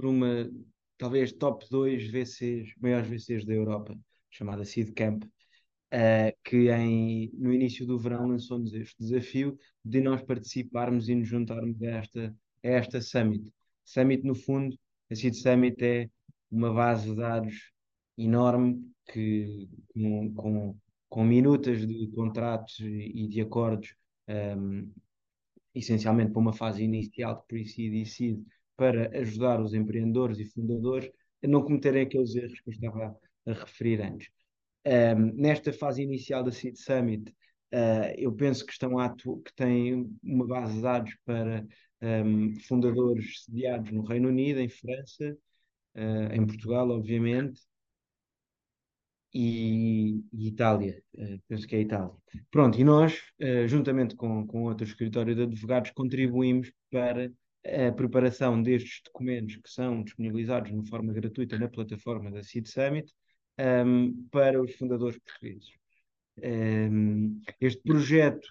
por 0.00 0.06
uma, 0.06 0.50
talvez, 0.96 1.30
top 1.30 1.66
2 1.70 2.10
VCs, 2.10 2.72
maiores 2.80 3.06
VCs 3.06 3.44
da 3.44 3.52
Europa, 3.52 3.94
chamada 4.30 4.64
Seed 4.64 4.94
Camp, 4.94 5.24
uh, 5.24 6.38
que 6.42 6.70
em, 6.70 7.30
no 7.34 7.52
início 7.52 7.86
do 7.86 7.98
verão 7.98 8.26
lançou-nos 8.26 8.72
este 8.72 8.96
desafio 8.98 9.58
de 9.84 10.00
nós 10.00 10.22
participarmos 10.22 11.10
e 11.10 11.14
nos 11.14 11.28
juntarmos 11.28 11.82
a 11.82 11.86
esta, 11.86 12.36
a 12.64 12.68
esta 12.68 13.00
Summit. 13.02 13.52
Summit, 13.84 14.24
no 14.24 14.34
fundo, 14.34 14.74
a 15.10 15.14
Seed 15.14 15.34
Summit 15.34 15.84
é 15.84 16.08
uma 16.50 16.72
base 16.72 17.10
de 17.10 17.16
dados 17.16 17.70
enorme 18.16 18.82
que, 19.12 19.68
com, 19.92 20.32
com, 20.32 20.76
com 21.10 21.24
minutas 21.24 21.86
de 21.86 22.08
contratos 22.14 22.80
e 22.80 23.28
de 23.28 23.42
acordos, 23.42 23.94
um, 24.26 24.32
ehm, 24.32 24.90
essencialmente 25.74 26.32
para 26.32 26.40
uma 26.40 26.54
fase 26.54 26.82
inicial 26.82 27.36
de 27.36 27.46
pre-seed 27.46 27.92
e 27.92 28.06
seed, 28.06 28.42
para 28.80 29.14
ajudar 29.18 29.60
os 29.60 29.74
empreendedores 29.74 30.38
e 30.38 30.46
fundadores 30.46 31.10
a 31.44 31.46
não 31.46 31.62
cometerem 31.62 32.00
aqueles 32.00 32.34
erros 32.34 32.58
que 32.62 32.70
eu 32.70 32.72
estava 32.72 33.14
a, 33.46 33.52
referir 33.52 34.00
antes. 34.00 34.30
Um, 34.86 35.34
nesta 35.34 35.70
fase 35.70 36.02
inicial 36.02 36.42
da 36.42 36.50
Seed 36.50 36.76
Summit, 36.76 37.30
uh, 37.74 38.14
eu 38.16 38.32
penso 38.32 38.64
que 38.64 38.72
estão 38.72 38.98
a 38.98 39.14
que 39.14 39.54
têm 39.54 40.10
uma 40.22 40.46
base 40.46 40.76
de 40.76 40.80
dados 40.80 41.14
para 41.26 41.66
um, 42.00 42.58
fundadores 42.60 43.44
sediados 43.44 43.90
no 43.92 44.02
Reino 44.02 44.30
Unido, 44.30 44.60
em 44.60 44.68
França, 44.70 45.36
uh, 45.96 46.32
em 46.32 46.46
Portugal, 46.46 46.88
obviamente, 46.88 47.60
e, 49.34 50.24
e 50.32 50.48
Itália, 50.48 51.02
uh, 51.18 51.38
penso 51.46 51.68
que 51.68 51.76
é 51.76 51.80
Itália. 51.82 52.16
Pronto, 52.50 52.80
e 52.80 52.84
nós, 52.84 53.20
juntamente 53.66 54.16
com, 54.16 54.46
com 54.46 54.62
outro 54.62 54.86
escritório 54.86 55.34
de 55.34 55.42
advogados, 55.42 55.90
contribuímos 55.90 56.72
para 56.90 57.30
a 57.64 57.92
preparação 57.92 58.62
destes 58.62 59.02
documentos 59.04 59.56
que 59.56 59.70
são 59.70 60.02
disponibilizados 60.02 60.72
de 60.72 60.88
forma 60.88 61.12
gratuita 61.12 61.58
na 61.58 61.68
plataforma 61.68 62.30
da 62.30 62.42
Seed 62.42 62.66
Summit 62.66 63.12
um, 63.58 64.26
para 64.30 64.60
os 64.60 64.74
fundadores 64.74 65.18
portugueses. 65.18 65.68
Um, 66.42 67.42
este 67.60 67.82
projeto 67.82 68.48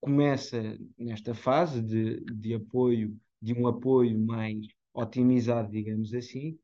começa 0.00 0.76
nesta 0.98 1.34
fase 1.34 1.80
de, 1.82 2.20
de 2.20 2.54
apoio, 2.54 3.16
de 3.40 3.54
um 3.54 3.66
apoio 3.68 4.18
mais 4.18 4.66
otimizado, 4.92 5.70
digamos 5.70 6.12
assim, 6.12 6.58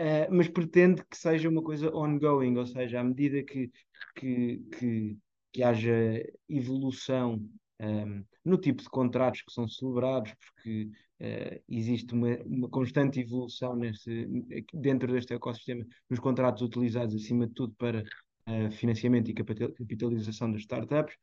uh, 0.00 0.30
mas 0.30 0.48
pretende 0.48 1.02
que 1.04 1.16
seja 1.16 1.48
uma 1.48 1.62
coisa 1.62 1.94
ongoing, 1.94 2.56
ou 2.56 2.66
seja, 2.66 3.00
à 3.00 3.04
medida 3.04 3.42
que, 3.42 3.70
que, 4.14 4.58
que, 4.78 5.18
que 5.52 5.62
haja 5.62 6.24
evolução 6.48 7.44
um, 7.80 8.24
no 8.44 8.56
tipo 8.56 8.82
de 8.82 8.88
contratos 8.88 9.42
que 9.42 9.52
são 9.52 9.66
celebrados, 9.66 10.32
porque 10.34 10.90
uh, 11.20 11.62
existe 11.68 12.12
uma, 12.14 12.36
uma, 12.44 12.68
constante 12.68 13.20
evolução 13.20 13.76
nesse, 13.76 14.26
dentro 14.72 15.12
deste 15.12 15.34
ecossistema, 15.34 15.86
nos 16.08 16.18
contratos 16.18 16.62
utilizados, 16.62 17.14
acima 17.14 17.46
de 17.46 17.54
tudo, 17.54 17.74
para 17.74 18.02
uh, 18.48 18.70
financiamento 18.72 19.30
e 19.30 19.34
capitalização 19.34 20.50
das 20.50 20.62
startups. 20.62 21.14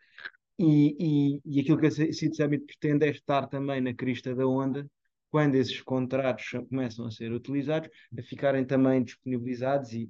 E, 0.60 0.96
e, 1.00 1.42
e 1.46 1.60
aquilo 1.60 1.78
que 1.78 1.86
a 1.86 1.92
Seed 1.92 2.34
Summit 2.34 2.66
pretende 2.66 3.06
é 3.06 3.10
estar 3.12 3.48
também 3.48 3.80
na 3.80 3.94
crista 3.94 4.34
da 4.34 4.48
onda, 4.48 4.90
quando 5.30 5.56
esses 5.56 5.82
contratos 5.82 6.50
começam 6.70 7.06
a 7.06 7.12
ser 7.12 7.32
utilizados, 7.32 7.90
a 8.18 8.24
ficarem 8.24 8.66
também 8.66 9.04
disponibilizados 9.04 9.94
e, 9.94 10.10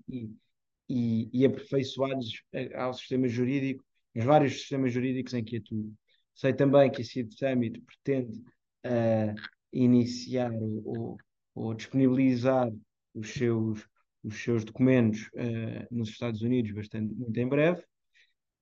e, 0.88 1.30
e, 1.34 1.46
aperfeiçoados 1.46 2.44
eh, 2.54 2.74
ao 2.78 2.94
sistema 2.94 3.28
jurídico, 3.28 3.84
os 4.16 4.24
vários 4.24 4.54
sistemas 4.54 4.94
jurídicos 4.94 5.34
em 5.34 5.44
que 5.44 5.58
atuam. 5.58 5.94
Sei 6.34 6.54
também 6.54 6.90
que 6.92 7.02
a 7.02 7.06
Seed 7.06 7.32
Summit 7.34 7.82
pretende 7.82 8.40
uh, 8.86 9.36
iniciar 9.72 10.52
ou, 10.54 11.18
ou, 11.54 11.74
disponibilizar 11.74 12.72
os 13.14 13.30
seus, 13.34 13.88
os 14.24 14.42
seus 14.42 14.64
documentos 14.64 15.28
uh, 15.34 15.88
nos 15.92 16.10
Estados 16.10 16.42
Unidos 16.42 16.72
bastante, 16.72 17.14
muito 17.14 17.38
em 17.38 17.48
breve. 17.48 17.84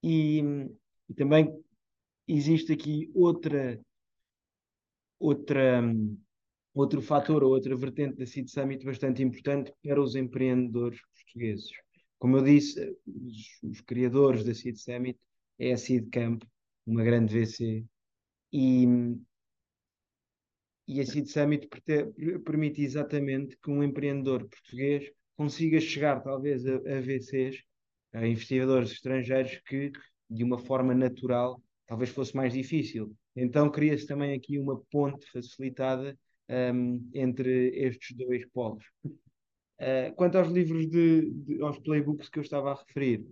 E, 0.03 0.41
e 1.09 1.13
também 1.13 1.51
existe 2.27 2.73
aqui 2.73 3.11
outra, 3.13 3.79
outra, 5.19 5.81
outro 6.73 7.01
fator 7.01 7.43
ou 7.43 7.51
outra 7.51 7.75
vertente 7.75 8.17
da 8.17 8.25
Seed 8.25 8.47
Summit 8.47 8.85
bastante 8.85 9.23
importante 9.23 9.73
para 9.83 10.01
os 10.01 10.15
empreendedores 10.15 10.99
portugueses. 11.13 11.69
Como 12.17 12.37
eu 12.37 12.43
disse, 12.43 12.97
os, 13.05 13.59
os 13.63 13.81
criadores 13.81 14.43
da 14.43 14.53
Seed 14.53 14.77
Summit 14.77 15.19
é 15.59 15.73
a 15.73 15.77
Seed 15.77 16.09
Camp, 16.09 16.43
uma 16.85 17.03
grande 17.03 17.33
VC, 17.33 17.85
e, 18.51 18.87
e 20.87 21.01
a 21.01 21.05
Seed 21.05 21.27
Summit 21.27 21.67
permite 22.43 22.81
exatamente 22.81 23.57
que 23.57 23.71
um 23.71 23.83
empreendedor 23.83 24.47
português 24.47 25.11
consiga 25.35 25.79
chegar, 25.79 26.21
talvez, 26.21 26.65
a, 26.65 26.75
a 26.75 27.01
VCs, 27.01 27.61
a 28.13 28.25
investidores 28.25 28.91
estrangeiros, 28.91 29.59
que 29.65 29.91
de 30.29 30.43
uma 30.43 30.57
forma 30.59 30.93
natural 30.93 31.61
talvez 31.87 32.09
fosse 32.09 32.35
mais 32.35 32.53
difícil. 32.53 33.15
Então 33.35 33.69
cria-se 33.69 34.07
também 34.07 34.33
aqui 34.33 34.57
uma 34.57 34.79
ponte 34.89 35.29
facilitada 35.31 36.17
um, 36.49 37.09
entre 37.13 37.69
estes 37.75 38.15
dois 38.15 38.45
polos. 38.51 38.83
Uh, 39.03 40.13
quanto 40.15 40.37
aos 40.37 40.47
livros 40.49 40.89
de, 40.89 41.31
de, 41.31 41.61
aos 41.61 41.77
playbooks 41.79 42.29
que 42.29 42.39
eu 42.39 42.43
estava 42.43 42.71
a 42.71 42.75
referir, 42.75 43.25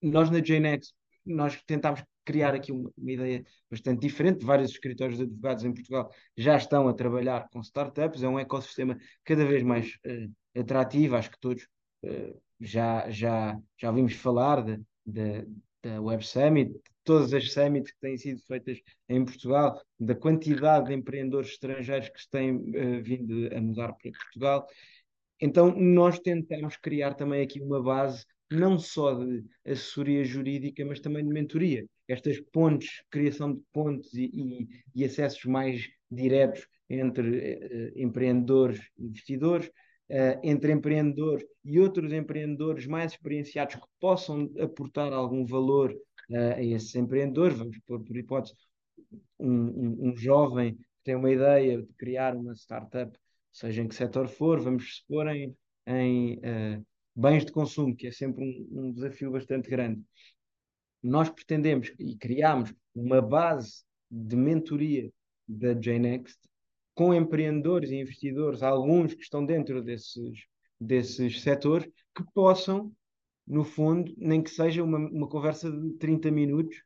nós 0.00 0.30
na 0.30 0.40
JNX 0.40 0.94
nós 1.24 1.62
tentámos 1.64 2.02
criar 2.24 2.54
aqui 2.54 2.72
uma, 2.72 2.90
uma, 2.96 3.12
ideia 3.12 3.44
bastante 3.70 4.00
diferente. 4.00 4.44
Vários 4.44 4.70
escritórios 4.70 5.18
de 5.18 5.24
advogados 5.24 5.64
em 5.64 5.72
Portugal 5.72 6.10
já 6.36 6.56
estão 6.56 6.88
a 6.88 6.94
trabalhar 6.94 7.48
com 7.50 7.60
startups, 7.60 8.22
é 8.22 8.28
um 8.28 8.38
ecossistema 8.38 8.98
cada 9.24 9.44
vez 9.44 9.62
mais 9.62 9.98
uh, 10.06 10.60
atrativo. 10.60 11.16
Acho 11.16 11.30
que 11.30 11.40
todos 11.40 11.64
uh, 12.04 12.40
já, 12.60 13.08
já, 13.10 13.58
já 13.76 13.88
ouvimos 13.90 14.14
falar 14.14 14.62
de, 14.62 14.80
de, 15.04 15.46
da 15.82 16.00
Web 16.00 16.24
Summit, 16.24 16.72
de 16.72 16.80
todas 17.04 17.32
as 17.34 17.52
summits 17.52 17.90
que 17.92 18.00
têm 18.00 18.16
sido 18.16 18.40
feitas 18.42 18.80
em 19.08 19.24
Portugal, 19.24 19.80
da 19.98 20.14
quantidade 20.14 20.86
de 20.86 20.94
empreendedores 20.94 21.50
estrangeiros 21.50 22.08
que 22.08 22.20
se 22.20 22.30
têm 22.30 22.56
uh, 22.56 23.02
vindo 23.02 23.54
a 23.54 23.60
mudar 23.60 23.92
para 23.94 24.12
Portugal. 24.12 24.66
Então, 25.40 25.74
nós 25.76 26.20
tentamos 26.20 26.76
criar 26.76 27.14
também 27.14 27.42
aqui 27.42 27.60
uma 27.60 27.82
base 27.82 28.24
não 28.52 28.78
só 28.78 29.14
de 29.14 29.44
assessoria 29.64 30.24
jurídica, 30.24 30.84
mas 30.84 31.00
também 31.00 31.26
de 31.26 31.32
mentoria. 31.32 31.84
Estas 32.12 32.38
pontes, 32.52 33.02
criação 33.10 33.54
de 33.54 33.62
pontes 33.72 34.12
e, 34.12 34.24
e, 34.24 34.68
e 34.94 35.04
acessos 35.04 35.42
mais 35.46 35.88
diretos 36.10 36.68
entre 36.90 37.22
uh, 37.30 37.92
empreendedores 37.98 38.80
e 38.98 39.06
investidores, 39.06 39.68
uh, 39.68 40.38
entre 40.42 40.72
empreendedores 40.72 41.42
e 41.64 41.80
outros 41.80 42.12
empreendedores 42.12 42.86
mais 42.86 43.12
experienciados 43.12 43.76
que 43.76 43.86
possam 43.98 44.52
aportar 44.60 45.10
algum 45.10 45.46
valor 45.46 45.96
a 46.56 46.62
esses 46.62 46.94
empreendedores. 46.94 47.56
Vamos 47.56 47.78
pôr, 47.86 48.04
por 48.04 48.16
hipótese, 48.16 48.54
um, 49.38 49.48
um, 49.50 50.08
um 50.08 50.16
jovem 50.16 50.74
que 50.74 51.04
tem 51.04 51.14
uma 51.14 51.30
ideia 51.30 51.80
de 51.80 51.92
criar 51.94 52.36
uma 52.36 52.54
startup, 52.54 53.18
seja 53.50 53.82
em 53.82 53.88
que 53.88 53.94
setor 53.94 54.28
for, 54.28 54.60
vamos 54.60 54.96
supor 54.96 55.26
em, 55.28 55.56
em 55.86 56.40
bens 57.14 57.44
de 57.44 57.52
consumo, 57.52 57.94
que 57.94 58.06
é 58.06 58.12
sempre 58.12 58.44
um, 58.44 58.80
um 58.80 58.92
desafio 58.92 59.30
bastante 59.30 59.68
grande. 59.68 60.02
Nós 61.02 61.28
pretendemos 61.28 61.92
e 61.98 62.16
criamos 62.16 62.72
uma 62.94 63.20
base 63.20 63.82
de 64.10 64.36
mentoria 64.36 65.10
da 65.48 65.72
JNext 65.72 66.38
com 66.94 67.14
empreendedores 67.14 67.90
e 67.90 67.96
investidores, 67.96 68.62
alguns 68.62 69.14
que 69.14 69.22
estão 69.22 69.44
dentro 69.44 69.82
desses, 69.82 70.46
desses 70.78 71.40
setores, 71.40 71.90
que 72.14 72.22
possam, 72.34 72.92
no 73.46 73.64
fundo, 73.64 74.12
nem 74.16 74.42
que 74.42 74.50
seja 74.50 74.84
uma, 74.84 74.98
uma 74.98 75.28
conversa 75.28 75.70
de 75.70 75.94
30 75.94 76.30
minutos, 76.30 76.76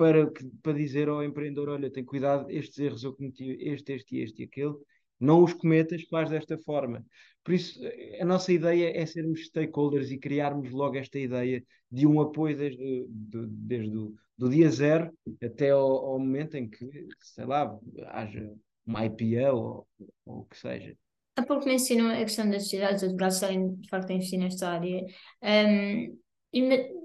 para, 0.00 0.32
para 0.62 0.72
dizer 0.72 1.10
ao 1.10 1.22
empreendedor: 1.22 1.68
olha, 1.68 1.90
tem 1.90 2.02
cuidado, 2.02 2.50
estes 2.50 2.78
erros 2.78 3.04
eu 3.04 3.14
cometi, 3.14 3.58
este, 3.60 3.92
este, 3.92 4.16
este 4.18 4.42
e 4.42 4.44
aquele, 4.46 4.74
não 5.20 5.44
os 5.44 5.52
cometas, 5.52 6.02
faz 6.04 6.30
desta 6.30 6.56
forma. 6.58 7.04
Por 7.44 7.54
isso, 7.54 7.78
a 8.20 8.24
nossa 8.24 8.52
ideia 8.52 8.92
é 8.96 9.04
sermos 9.06 9.46
stakeholders 9.46 10.10
e 10.10 10.18
criarmos 10.18 10.70
logo 10.70 10.96
esta 10.96 11.18
ideia 11.18 11.62
de 11.90 12.06
um 12.06 12.20
apoio 12.20 12.56
desde, 12.56 13.06
de, 13.08 13.46
desde 13.46 13.96
o 13.96 14.14
do 14.40 14.48
dia 14.48 14.70
zero 14.70 15.12
até 15.44 15.68
ao, 15.68 15.86
ao, 15.86 16.18
momento 16.18 16.56
em 16.56 16.66
que, 16.66 16.88
sei 17.18 17.44
lá, 17.44 17.78
haja 18.06 18.50
uma 18.86 19.04
IPO 19.04 19.54
ou, 19.54 19.86
ou 20.24 20.38
o 20.38 20.44
que 20.46 20.56
seja. 20.56 20.96
Há 21.36 21.42
pouco 21.42 21.66
mencionou 21.66 22.10
a 22.10 22.16
questão 22.16 22.48
das 22.48 22.62
sociedades, 22.62 23.02
os 23.02 23.08
advogados 23.08 23.34
estarem 23.34 23.74
de 23.74 23.88
facto 23.90 24.10
a 24.10 24.14
investir 24.14 24.38
nesta 24.38 24.70
área. 24.70 25.04
Um, 25.42 26.18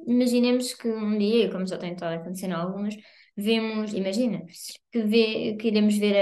imaginemos 0.07 0.73
que 0.73 0.87
um 0.87 1.17
dia, 1.17 1.51
como 1.51 1.67
já 1.67 1.77
tem 1.77 1.91
estado 1.91 2.13
a 2.13 2.57
alguns, 2.57 2.95
vemos, 3.35 3.93
imagina, 3.93 4.45
que, 4.91 5.03
vê, 5.03 5.55
que 5.55 5.67
iremos 5.67 5.97
ver 5.97 6.15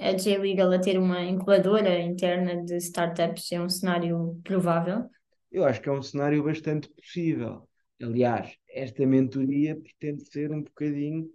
a, 0.00 0.08
a 0.08 0.12
J-Legal 0.12 0.72
a 0.72 0.78
ter 0.80 0.98
uma 0.98 1.22
incubadora 1.22 2.00
interna 2.00 2.62
de 2.64 2.76
startups, 2.76 3.52
é 3.52 3.60
um 3.60 3.68
cenário 3.68 4.40
provável? 4.42 5.08
Eu 5.50 5.64
acho 5.64 5.80
que 5.80 5.88
é 5.88 5.92
um 5.92 6.02
cenário 6.02 6.42
bastante 6.42 6.88
possível. 6.90 7.68
Aliás, 8.02 8.56
esta 8.68 9.06
mentoria 9.06 9.76
pretende 9.76 10.24
ser 10.24 10.50
um 10.50 10.62
bocadinho 10.62 11.30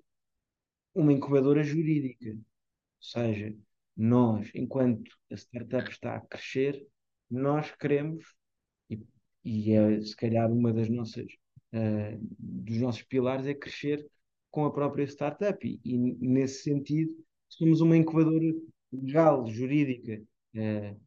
uma 0.93 1.13
incubadora 1.13 1.63
jurídica. 1.63 2.31
Ou 2.31 2.41
seja, 2.99 3.55
nós, 3.95 4.51
enquanto 4.53 5.11
a 5.31 5.35
startup 5.35 5.89
está 5.89 6.15
a 6.15 6.21
crescer, 6.21 6.85
nós 7.29 7.71
queremos, 7.71 8.25
e, 8.89 8.99
e 9.43 9.71
é 9.71 10.01
se 10.01 10.15
calhar 10.15 10.51
uma 10.51 10.73
das 10.73 10.89
nossas, 10.89 11.31
uh, 11.73 12.19
dos 12.37 12.77
nossos 12.77 13.03
pilares, 13.03 13.45
é 13.45 13.53
crescer 13.53 14.05
com 14.51 14.65
a 14.65 14.71
própria 14.71 15.05
startup. 15.05 15.59
E, 15.65 15.79
e 15.83 16.27
nesse 16.27 16.63
sentido, 16.63 17.11
somos 17.47 17.81
uma 17.81 17.97
incubadora 17.97 18.53
legal, 18.91 19.45
jurídica. 19.47 20.21
Uh, 20.55 20.99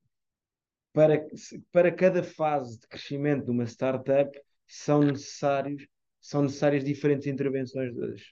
para, 0.93 1.27
para 1.71 1.91
cada 1.91 2.23
fase 2.23 2.79
de 2.79 2.87
crescimento 2.87 3.45
de 3.45 3.51
uma 3.51 3.65
startup, 3.65 4.39
são 4.67 5.03
necessários 5.03 5.87
são 6.23 6.43
necessárias 6.43 6.85
diferentes 6.85 7.27
intervenções 7.27 7.93
dos, 7.93 8.23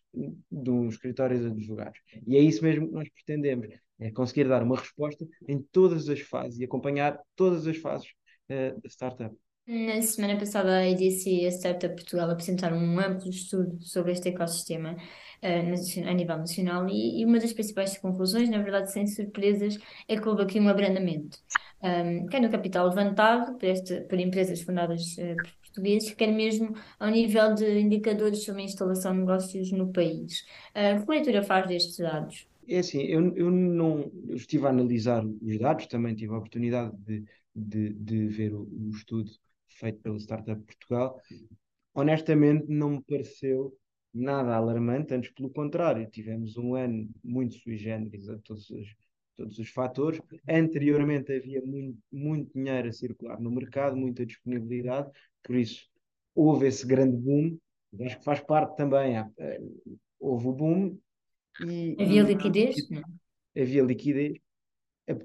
dos 0.49 0.94
escritórios 0.94 1.44
advogados. 1.44 1.99
E 2.25 2.37
é 2.37 2.40
isso 2.40 2.62
mesmo 2.62 2.87
que 2.87 2.94
nós 2.94 3.09
pretendemos, 3.09 3.66
é 3.99 4.12
conseguir 4.12 4.49
dar 4.49 4.62
uma 4.62 4.79
resposta 4.79 5.27
em 5.49 5.61
todas 5.61 6.09
as 6.09 6.20
fases 6.20 6.61
e 6.61 6.64
acompanhar 6.64 7.20
todas 7.35 7.66
as 7.66 7.77
fases 7.77 8.09
uh, 8.49 8.81
da 8.81 8.88
startup. 8.88 9.35
Na 9.66 10.03
semana 10.03 10.37
passada, 10.37 10.79
a 10.79 10.88
EDC, 10.88 11.46
a 11.46 11.51
Startup 11.53 11.94
Portugal, 11.94 12.29
apresentaram 12.29 12.77
um 12.77 12.99
amplo 12.99 13.31
estudo 13.31 13.81
sobre 13.81 14.12
este 14.12 14.31
ecossistema 14.31 14.96
uh, 14.96 16.09
a 16.09 16.12
nível 16.12 16.38
nacional 16.38 16.88
e, 16.88 17.20
e, 17.20 17.25
uma 17.25 17.38
das 17.38 17.53
principais 17.53 17.96
conclusões, 17.96 18.49
na 18.49 18.59
verdade, 18.59 18.90
sem 18.90 19.07
surpresas, 19.07 19.79
é 20.09 20.16
que 20.18 20.29
houve 20.29 20.42
aqui 20.42 20.59
um 20.59 20.68
abrandamento. 20.68 21.38
Um, 21.83 22.27
quer 22.27 22.40
no 22.40 22.51
capital 22.51 22.88
levantado 22.88 23.57
por, 23.59 23.64
este, 23.64 24.01
por 24.03 24.18
empresas 24.18 24.61
fundadas 24.61 25.16
uh, 25.18 25.37
por 25.37 25.53
portugueses, 25.62 26.14
quer 26.14 26.33
mesmo 26.33 26.75
ao 26.99 27.11
nível 27.11 27.55
de 27.55 27.79
indicadores 27.79 28.44
sobre 28.44 28.62
a 28.62 28.64
instalação 28.64 29.12
de 29.12 29.20
negócios 29.20 29.70
no 29.70 29.92
país. 29.92 30.44
Uh, 30.75 31.05
que 31.05 31.11
leitura 31.11 31.44
faz 31.44 31.68
destes 31.68 31.99
dados? 31.99 32.49
É 32.66 32.79
assim, 32.79 33.03
eu, 33.03 33.37
eu 33.37 33.51
não 33.51 34.11
eu 34.29 34.35
estive 34.35 34.66
a 34.66 34.70
analisar 34.70 35.25
os 35.25 35.59
dados, 35.59 35.87
também 35.87 36.14
tive 36.14 36.35
a 36.35 36.38
oportunidade 36.38 36.96
de, 36.99 37.25
de, 37.55 37.90
de 37.90 38.27
ver 38.27 38.53
o, 38.53 38.62
o 38.62 38.90
estudo 38.90 39.31
feito 39.74 40.00
pela 40.00 40.18
Startup 40.18 40.61
Portugal. 40.62 41.20
Honestamente, 41.94 42.66
não 42.68 42.90
me 42.90 43.02
pareceu 43.02 43.76
nada 44.12 44.54
alarmante, 44.54 45.14
antes 45.14 45.30
pelo 45.33 45.50
contrário, 45.50 46.09
tivemos 46.11 46.56
um 46.56 46.74
ano 46.74 47.09
muito 47.22 47.54
sui 47.54 47.76
generis 47.76 48.28
a 48.28 48.38
todos 48.38 48.68
os, 48.70 48.94
todos 49.37 49.59
os 49.59 49.70
fatores. 49.70 50.20
Anteriormente 50.48 51.33
havia 51.33 51.62
muito, 51.62 51.98
muito 52.12 52.52
dinheiro 52.52 52.88
a 52.88 52.92
circular 52.92 53.40
no 53.40 53.50
mercado, 53.50 53.96
muita 53.96 54.26
disponibilidade, 54.26 55.11
por 55.42 55.56
isso 55.56 55.88
houve 56.35 56.66
esse 56.66 56.87
grande 56.87 57.16
boom. 57.16 57.59
Acho 58.00 58.18
que 58.18 58.24
faz 58.24 58.40
parte 58.40 58.76
também, 58.76 59.16
eh, 59.16 59.61
houve 60.18 60.48
o 60.48 60.52
boom. 60.52 60.98
E, 61.64 61.96
havia 61.98 62.22
liquidez? 62.22 62.76
Havia 63.56 63.83
liquidez. 63.83 64.38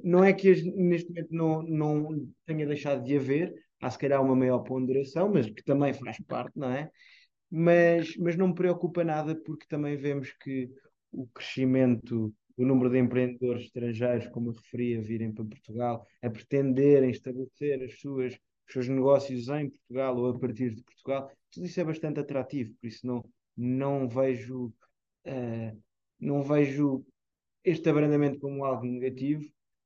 Não 0.04 0.24
é 0.24 0.34
que 0.34 0.50
neste 0.64 1.10
momento 1.10 1.30
não, 1.32 1.62
não 1.62 2.28
tenha 2.46 2.66
deixado 2.66 3.04
de 3.04 3.16
haver, 3.16 3.54
há 3.82 3.90
se 3.90 3.98
calhar 3.98 4.24
uma 4.24 4.36
maior 4.36 4.60
ponderação, 4.60 5.32
mas 5.32 5.50
que 5.50 5.64
também 5.64 5.94
faz 5.94 6.18
parte, 6.22 6.58
não 6.58 6.72
é? 6.72 6.90
Mas, 7.50 8.16
mas 8.18 8.36
não 8.36 8.50
me 8.50 8.56
preocupa 8.56 9.04
nada 9.04 9.36
porque 9.36 9.66
também 9.68 9.96
vemos 9.96 10.32
que 10.34 10.70
o 11.12 11.28
crescimento 11.28 12.34
o 12.58 12.66
número 12.66 12.90
de 12.90 13.00
empreendedores 13.00 13.66
estrangeiros, 13.66 14.28
como 14.28 14.50
eu 14.50 14.54
referi, 14.54 14.98
a 14.98 15.02
virem 15.02 15.34
para 15.34 15.46
Portugal, 15.46 16.08
a 16.22 16.30
pretenderem 16.30 17.10
estabelecer 17.10 17.84
as 17.84 18.00
suas, 18.00 18.34
os 18.34 18.74
seus 18.74 18.88
negócios 18.88 19.50
em 19.50 19.70
Portugal 19.70 20.18
ou 20.18 20.30
a 20.30 20.40
partir 20.40 20.74
de 20.74 20.84
Portugal, 20.84 21.30
tudo 21.52 21.66
isso 21.66 21.80
é 21.80 21.84
bastante 21.84 22.20
atrativo, 22.20 22.74
por 22.80 22.88
isso 22.88 23.06
não, 23.06 23.24
não 23.58 24.08
vejo 24.08 24.74
uh, 25.28 25.84
não 26.20 26.44
vejo 26.44 27.06
este 27.64 27.90
abrandamento 27.90 28.40
como 28.40 28.64
algo 28.64 28.86
negativo, 28.86 29.44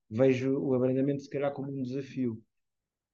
vejo 0.09 0.57
o 0.59 0.73
abrandamento 0.73 1.23
se 1.23 1.29
calhar 1.29 1.53
como 1.53 1.71
um 1.71 1.81
desafio. 1.81 2.41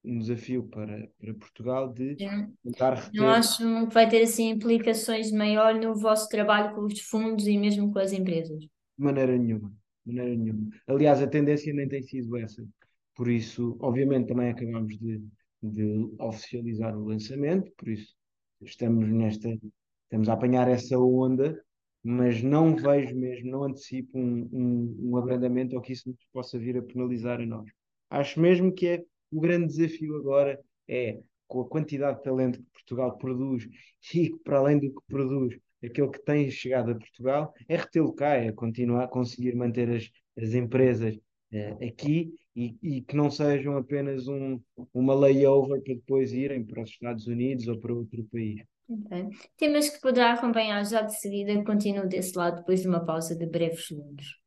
Um 0.05 0.19
desafio 0.19 0.63
para, 0.63 1.09
para 1.19 1.33
Portugal 1.33 1.91
de 1.91 2.15
tentar 2.63 2.93
reter. 2.93 3.21
Não 3.21 3.29
acho 3.29 3.57
que 3.87 3.93
vai 3.93 4.07
ter 4.07 4.21
assim 4.21 4.49
implicações 4.49 5.31
maior 5.31 5.73
no 5.75 5.95
vosso 5.95 6.29
trabalho 6.29 6.75
com 6.75 6.81
os 6.81 7.01
fundos 7.01 7.47
e 7.47 7.57
mesmo 7.57 7.91
com 7.91 7.99
as 7.99 8.13
empresas. 8.13 8.59
De 8.59 8.69
maneira 8.97 9.37
nenhuma. 9.37 9.71
De 10.05 10.13
maneira 10.13 10.37
nenhuma. 10.37 10.69
Aliás, 10.87 11.21
a 11.21 11.27
tendência 11.27 11.73
nem 11.73 11.87
tem 11.87 12.01
sido 12.03 12.37
essa. 12.37 12.63
Por 13.15 13.29
isso, 13.29 13.77
obviamente, 13.79 14.27
também 14.27 14.49
acabamos 14.49 14.97
de, 14.97 15.23
de 15.63 16.09
oficializar 16.19 16.97
o 16.97 17.05
lançamento, 17.05 17.71
por 17.77 17.87
isso 17.87 18.13
estamos 18.61 19.07
nesta, 19.09 19.49
estamos 20.03 20.29
a 20.29 20.33
apanhar 20.33 20.67
essa 20.67 20.97
onda, 20.97 21.61
mas 22.03 22.43
não 22.43 22.75
vejo 22.75 23.15
mesmo, 23.15 23.49
não 23.49 23.63
antecipo 23.63 24.17
um, 24.17 24.49
um, 24.51 24.97
um 25.01 25.17
abrandamento 25.17 25.75
ou 25.75 25.81
que 25.81 25.93
isso 25.93 26.09
nos 26.09 26.23
possa 26.31 26.59
vir 26.59 26.77
a 26.77 26.81
penalizar 26.81 27.39
a 27.39 27.45
nós. 27.45 27.69
Acho 28.09 28.39
mesmo 28.39 28.71
que 28.71 28.87
é 28.87 29.03
o 29.35 29.41
grande 29.41 29.67
desafio 29.67 30.15
agora 30.15 30.59
é 30.87 31.19
com 31.47 31.61
a 31.61 31.67
quantidade 31.67 32.17
de 32.17 32.23
talento 32.23 32.59
que 32.59 32.71
Portugal 32.71 33.17
produz 33.17 33.67
e 34.13 34.29
que 34.29 34.39
para 34.43 34.57
além 34.57 34.79
do 34.79 34.89
que 34.89 35.01
produz 35.07 35.57
aquele 35.83 36.09
que 36.09 36.23
tem 36.23 36.49
chegado 36.49 36.91
a 36.91 36.95
Portugal, 36.95 37.53
é 37.67 37.75
retê-lo 37.75 38.13
cá, 38.13 38.35
é 38.35 38.51
continuar 38.51 39.03
a 39.03 39.07
conseguir 39.07 39.55
manter 39.55 39.89
as, 39.89 40.09
as 40.41 40.53
empresas 40.53 41.15
uh, 41.15 41.85
aqui 41.85 42.33
e, 42.55 42.75
e, 42.81 43.01
que 43.01 43.15
não 43.15 43.29
sejam 43.29 43.77
apenas 43.77 44.27
um, 44.27 44.59
uma 44.93 45.13
layover 45.13 45.81
para 45.83 45.93
depois 45.93 46.33
irem 46.33 46.63
para 46.63 46.81
os 46.81 46.89
Estados 46.89 47.27
Unidos 47.27 47.67
ou 47.67 47.79
para 47.79 47.93
outro 47.93 48.23
país. 48.31 48.63
Okay. 48.87 49.29
Temas 49.57 49.89
que 49.89 49.99
poderá 49.99 50.33
acompanhar 50.33 50.83
já 50.85 51.01
de 51.01 51.19
seguida, 51.19 51.63
continuo 51.63 52.07
desse 52.07 52.37
lado 52.37 52.57
depois 52.57 52.81
de 52.81 52.87
uma 52.87 53.03
pausa 53.03 53.35
de 53.35 53.45
breves 53.45 53.87
segundos. 53.87 54.39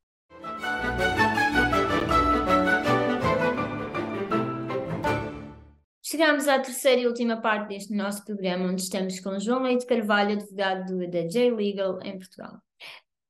Chegamos 6.18 6.48
à 6.48 6.59
terceira 6.59 7.00
e 7.00 7.07
última 7.07 7.40
parte 7.40 7.68
deste 7.68 7.94
nosso 7.94 8.24
programa, 8.24 8.64
onde 8.64 8.83
estamos 8.83 9.20
com 9.20 9.38
João 9.38 9.62
Leite 9.62 9.87
Carvalho, 9.87 10.33
advogado 10.33 10.98
da 11.09 11.28
J-Legal 11.28 12.00
em 12.02 12.18
Portugal. 12.18 12.61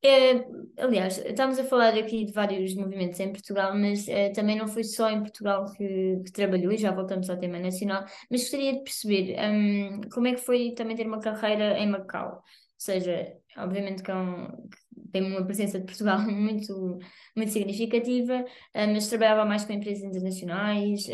É, 0.02 0.46
aliás, 0.78 1.18
estamos 1.18 1.58
a 1.58 1.64
falar 1.64 1.92
aqui 1.92 2.24
de 2.24 2.32
vários 2.32 2.74
movimentos 2.74 3.20
em 3.20 3.30
Portugal, 3.30 3.76
mas 3.76 4.08
é, 4.08 4.30
também 4.30 4.56
não 4.56 4.66
foi 4.66 4.84
só 4.84 5.10
em 5.10 5.20
Portugal 5.20 5.70
que, 5.74 6.22
que 6.24 6.32
trabalhou, 6.32 6.72
e 6.72 6.78
já 6.78 6.90
voltamos 6.90 7.28
ao 7.28 7.36
tema 7.36 7.58
nacional, 7.58 8.06
mas 8.30 8.40
gostaria 8.40 8.72
de 8.72 8.82
perceber 8.82 9.36
hum, 9.38 10.00
como 10.10 10.28
é 10.28 10.32
que 10.32 10.40
foi 10.40 10.72
também 10.72 10.96
ter 10.96 11.06
uma 11.06 11.20
carreira 11.20 11.78
em 11.78 11.90
Macau. 11.90 12.36
Ou 12.36 12.42
seja, 12.78 13.34
obviamente 13.58 14.02
que, 14.02 14.10
é 14.10 14.14
um, 14.14 14.46
que 14.66 15.10
tem 15.12 15.22
uma 15.30 15.44
presença 15.44 15.78
de 15.78 15.84
Portugal 15.84 16.20
muito, 16.24 16.98
muito 17.36 17.52
significativa, 17.52 18.40
uh, 18.40 18.88
mas 18.94 19.08
trabalhava 19.08 19.44
mais 19.44 19.66
com 19.66 19.74
empresas 19.74 20.02
internacionais. 20.04 21.06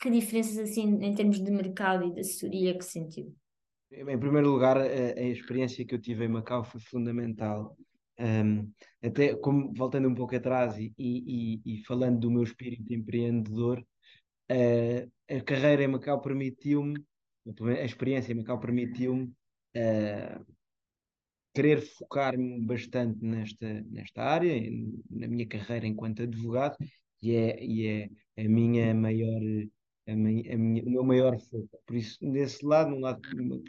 Que 0.00 0.10
diferenças 0.10 0.58
assim 0.58 0.82
em 1.02 1.14
termos 1.14 1.42
de 1.42 1.50
mercado 1.50 2.04
e 2.04 2.12
de 2.12 2.20
assessoria 2.20 2.76
que 2.76 2.84
sentiu? 2.84 3.34
Em 3.90 4.18
primeiro 4.18 4.50
lugar, 4.50 4.76
a, 4.76 4.82
a 4.82 5.22
experiência 5.22 5.84
que 5.84 5.94
eu 5.94 6.00
tive 6.00 6.24
em 6.24 6.28
Macau 6.28 6.64
foi 6.64 6.80
fundamental 6.80 7.76
um, 8.18 8.72
até 9.02 9.34
como 9.36 9.72
voltando 9.74 10.08
um 10.08 10.14
pouco 10.14 10.34
atrás 10.34 10.76
e, 10.78 10.92
e, 10.98 11.60
e 11.64 11.84
falando 11.84 12.20
do 12.20 12.30
meu 12.30 12.42
espírito 12.42 12.92
empreendedor, 12.92 13.78
uh, 14.50 15.12
a 15.30 15.40
carreira 15.42 15.84
em 15.84 15.88
Macau 15.88 16.20
permitiu-me, 16.20 17.04
a 17.78 17.84
experiência 17.84 18.32
em 18.32 18.36
Macau 18.36 18.58
permitiu-me 18.58 19.24
uh, 19.76 20.46
querer 21.54 21.80
focar-me 21.80 22.60
bastante 22.66 23.24
nesta, 23.24 23.82
nesta 23.82 24.22
área, 24.22 24.54
na 25.10 25.28
minha 25.28 25.46
carreira 25.46 25.86
enquanto 25.86 26.22
advogado, 26.22 26.76
e 27.22 27.34
é, 27.34 27.64
e 27.64 27.86
é 27.86 28.10
a 28.44 28.48
minha 28.48 28.94
maior 28.94 29.40
a 30.06 30.14
minha, 30.14 30.54
a 30.54 30.58
minha, 30.58 30.84
o 30.84 30.90
meu 30.90 31.04
maior 31.04 31.38
foco. 31.38 31.68
Por 31.86 31.96
isso, 31.96 32.18
nesse 32.22 32.64
lado, 32.64 32.90
num 32.90 33.00
lado, 33.00 33.20
numa, 33.34 33.60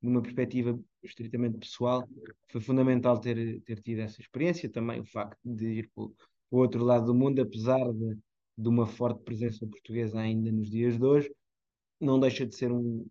numa 0.00 0.22
perspectiva 0.22 0.78
estritamente 1.02 1.58
pessoal, 1.58 2.06
foi 2.50 2.60
fundamental 2.60 3.18
ter, 3.18 3.60
ter 3.62 3.80
tido 3.80 4.00
essa 4.00 4.20
experiência. 4.20 4.70
Também 4.70 5.00
o 5.00 5.04
facto 5.04 5.38
de 5.44 5.66
ir 5.66 5.90
para 5.94 6.04
o 6.04 6.12
outro 6.50 6.84
lado 6.84 7.06
do 7.06 7.14
mundo, 7.14 7.40
apesar 7.40 7.92
de, 7.92 8.18
de 8.58 8.68
uma 8.68 8.86
forte 8.86 9.22
presença 9.22 9.66
portuguesa 9.66 10.20
ainda 10.20 10.52
nos 10.52 10.70
dias 10.70 10.98
de 10.98 11.04
hoje, 11.04 11.34
não 12.00 12.20
deixa 12.20 12.44
de 12.46 12.54
ser 12.54 12.70
um, 12.70 13.06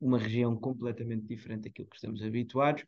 uma 0.00 0.18
região 0.18 0.54
completamente 0.56 1.26
diferente 1.26 1.64
daquilo 1.64 1.88
que 1.88 1.96
estamos 1.96 2.22
habituados, 2.22 2.84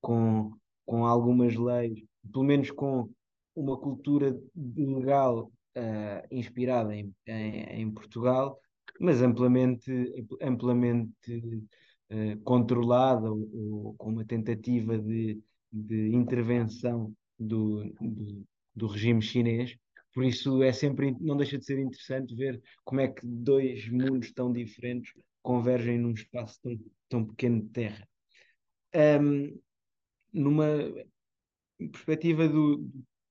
com, 0.00 0.52
com 0.86 1.04
algumas 1.04 1.56
leis, 1.56 2.00
pelo 2.30 2.44
menos 2.44 2.70
com 2.70 3.10
uma 3.54 3.76
cultura 3.76 4.38
legal 4.76 5.50
uh, 5.76 6.26
inspirada 6.30 6.94
em, 6.94 7.14
em, 7.26 7.82
em, 7.82 7.90
Portugal, 7.90 8.58
mas 9.00 9.22
amplamente, 9.22 9.90
amplamente 10.40 11.10
uh, 12.10 12.40
controlada 12.42 13.30
ou, 13.30 13.48
ou, 13.52 13.94
com 13.94 14.10
uma 14.10 14.24
tentativa 14.24 14.98
de, 14.98 15.40
de 15.72 16.14
intervenção 16.14 17.14
do, 17.38 17.84
do, 18.00 18.46
do 18.74 18.86
regime 18.86 19.22
chinês. 19.22 19.76
Por 20.12 20.24
isso 20.24 20.62
é 20.62 20.72
sempre, 20.72 21.16
não 21.20 21.36
deixa 21.36 21.56
de 21.56 21.64
ser 21.64 21.78
interessante 21.78 22.34
ver 22.34 22.60
como 22.84 23.00
é 23.00 23.08
que 23.08 23.24
dois 23.24 23.88
mundos 23.88 24.32
tão 24.32 24.52
diferentes 24.52 25.12
convergem 25.42 25.98
num 25.98 26.12
espaço 26.12 26.58
tão, 26.62 26.78
tão 27.08 27.24
pequeno 27.24 27.62
de 27.62 27.68
terra. 27.68 28.08
Um, 28.94 29.56
numa 30.32 30.66
perspectiva 31.78 32.48
do, 32.48 32.88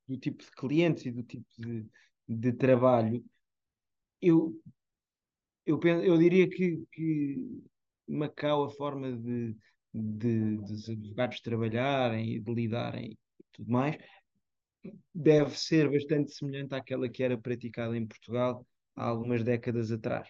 do 0.08 0.18
tipo 0.18 0.44
de 0.44 0.52
clientes 0.52 1.06
e 1.06 1.12
do 1.12 1.24
tipo 1.24 1.46
de, 1.58 1.86
de 2.30 2.54
trabalho, 2.54 3.26
eu, 4.22 4.56
eu, 5.66 5.80
penso, 5.80 6.04
eu 6.04 6.16
diria 6.18 6.48
que, 6.48 6.86
que 6.92 7.64
Macau, 8.08 8.66
a 8.66 8.70
forma 8.70 9.12
de, 9.12 9.58
de, 9.92 10.58
dos 10.58 10.88
advogados 10.88 11.42
trabalharem 11.42 12.36
e 12.36 12.40
de 12.40 12.54
lidarem 12.54 13.12
e 13.14 13.18
tudo 13.52 13.72
mais, 13.72 13.98
deve 15.14 15.58
ser 15.58 15.90
bastante 15.90 16.32
semelhante 16.32 16.76
àquela 16.76 17.10
que 17.10 17.24
era 17.24 17.38
praticada 17.38 17.98
em 17.98 18.06
Portugal 18.06 18.66
há 18.96 19.06
algumas 19.06 19.44
décadas 19.44 19.92
atrás. 19.92 20.30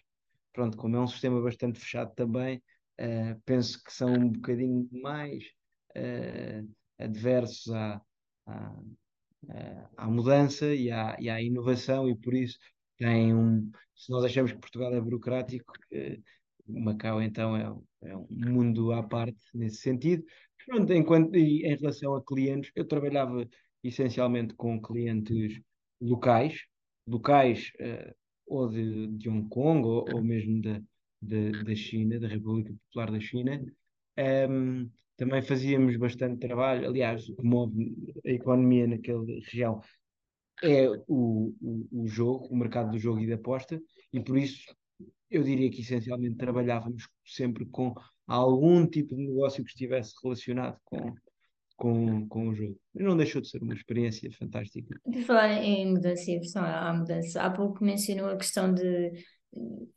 Pronto, 0.53 0.77
como 0.77 0.95
é 0.95 0.99
um 1.01 1.07
sistema 1.07 1.41
bastante 1.41 1.79
fechado 1.79 2.13
também, 2.15 2.57
uh, 2.99 3.39
penso 3.45 3.83
que 3.83 3.93
são 3.93 4.13
um 4.13 4.29
bocadinho 4.29 4.87
mais 4.91 5.43
uh, 5.97 6.75
adversos 6.97 7.73
à, 7.73 8.01
à, 8.47 8.79
à 9.97 10.07
mudança 10.07 10.73
e 10.73 10.91
à, 10.91 11.17
e 11.19 11.29
à 11.29 11.41
inovação, 11.41 12.09
e 12.09 12.15
por 12.15 12.33
isso 12.33 12.57
tem 12.97 13.33
um. 13.33 13.71
Se 13.95 14.11
nós 14.11 14.23
achamos 14.23 14.51
que 14.51 14.59
Portugal 14.59 14.93
é 14.93 15.01
burocrático, 15.01 15.73
eh, 15.91 16.19
Macau 16.67 17.21
então 17.21 17.55
é, 17.55 18.09
é, 18.09 18.15
um 18.15 18.27
mundo 18.29 18.91
à 18.91 19.03
parte 19.03 19.39
nesse 19.53 19.77
sentido. 19.77 20.23
Pronto, 20.65 20.93
enquanto, 20.93 21.35
e 21.35 21.65
em 21.65 21.75
relação 21.75 22.15
a 22.15 22.23
clientes, 22.23 22.71
eu 22.75 22.85
trabalhava 22.85 23.47
essencialmente 23.83 24.53
com 24.53 24.81
clientes 24.81 25.59
locais, 25.99 26.65
locais 27.07 27.71
uh, 27.79 28.13
ou 28.45 28.69
de, 28.69 29.07
de 29.07 29.29
Hong 29.29 29.47
Kong 29.49 29.87
ou, 29.87 30.05
ou 30.13 30.21
mesmo 30.21 30.61
da, 30.61 30.79
da, 31.21 31.75
China, 31.75 32.19
da 32.19 32.27
República 32.27 32.73
Popular 32.73 33.11
da 33.11 33.19
China. 33.19 33.65
Um, 34.49 34.89
também 35.19 35.41
fazíamos 35.41 35.97
bastante 35.97 36.39
trabalho, 36.39 36.87
aliás, 36.87 37.27
o 37.27 37.35
que 37.35 37.43
move 37.43 37.93
a 38.25 38.29
economia 38.29 38.87
naquela 38.87 39.25
região 39.25 39.81
é 40.63 40.89
o, 41.07 41.53
o, 41.61 41.87
o 41.91 42.07
jogo, 42.07 42.47
o 42.47 42.55
mercado 42.55 42.91
do 42.91 42.97
jogo 42.97 43.19
e 43.19 43.27
da 43.27 43.35
aposta, 43.35 43.81
e 44.13 44.19
por 44.21 44.37
isso 44.37 44.73
eu 45.29 45.43
diria 45.43 45.69
que 45.69 45.81
essencialmente 45.81 46.37
trabalhávamos 46.37 47.09
sempre 47.25 47.65
com 47.65 47.93
algum 48.25 48.87
tipo 48.87 49.13
de 49.13 49.27
negócio 49.27 49.61
que 49.61 49.69
estivesse 49.69 50.13
relacionado 50.23 50.77
com, 50.85 51.13
com, 51.75 52.27
com 52.29 52.47
o 52.47 52.55
jogo. 52.55 52.79
E 52.95 53.03
não 53.03 53.17
deixou 53.17 53.41
de 53.41 53.49
ser 53.49 53.61
uma 53.61 53.73
experiência 53.73 54.31
fantástica. 54.31 54.99
De 55.05 55.21
falar 55.23 55.51
em 55.61 55.91
mudança 55.91 56.31
e 56.31 56.35
versão 56.35 56.63
à 56.63 56.93
mudança, 56.93 57.41
há 57.41 57.49
pouco 57.49 57.83
mencionou 57.83 58.29
a 58.29 58.37
questão 58.37 58.73
de, 58.73 59.11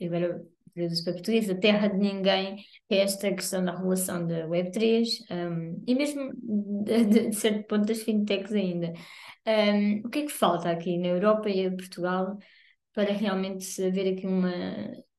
agora 0.04 0.44
traduzo 0.74 1.04
para 1.04 1.12
português, 1.14 1.50
a 1.50 1.54
terra 1.54 1.88
de 1.88 1.98
ninguém, 1.98 2.56
que 2.88 2.94
é 2.94 2.98
esta 2.98 3.32
questão 3.32 3.64
da 3.64 3.76
regulação 3.76 4.26
da 4.26 4.46
Web3 4.46 5.06
um, 5.30 5.82
e 5.86 5.94
mesmo 5.94 6.32
de, 6.84 7.04
de, 7.04 7.28
de 7.28 7.36
certo 7.36 7.66
ponto 7.66 7.86
das 7.86 8.02
fintechs 8.02 8.52
ainda. 8.52 8.92
Um, 9.46 10.06
o 10.06 10.08
que 10.08 10.20
é 10.20 10.22
que 10.26 10.32
falta 10.32 10.70
aqui 10.70 10.98
na 10.98 11.08
Europa 11.08 11.48
e 11.48 11.60
em 11.60 11.76
Portugal 11.76 12.38
para 12.94 13.12
realmente 13.12 13.82
haver 13.82 14.12
aqui 14.12 14.26
uma 14.26 14.52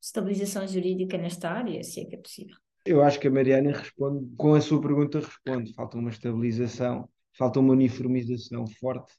estabilização 0.01 0.67
jurídica 0.67 1.17
nesta 1.17 1.49
área, 1.49 1.83
se 1.83 2.01
é 2.01 2.05
que 2.05 2.15
é 2.15 2.19
possível? 2.19 2.55
Eu 2.85 3.01
acho 3.01 3.19
que 3.19 3.27
a 3.27 3.31
Mariana 3.31 3.71
responde, 3.71 4.35
com 4.35 4.53
a 4.53 4.61
sua 4.61 4.81
pergunta 4.81 5.19
responde, 5.19 5.73
falta 5.73 5.97
uma 5.97 6.09
estabilização, 6.09 7.09
falta 7.37 7.59
uma 7.59 7.71
uniformização 7.71 8.67
forte 8.67 9.13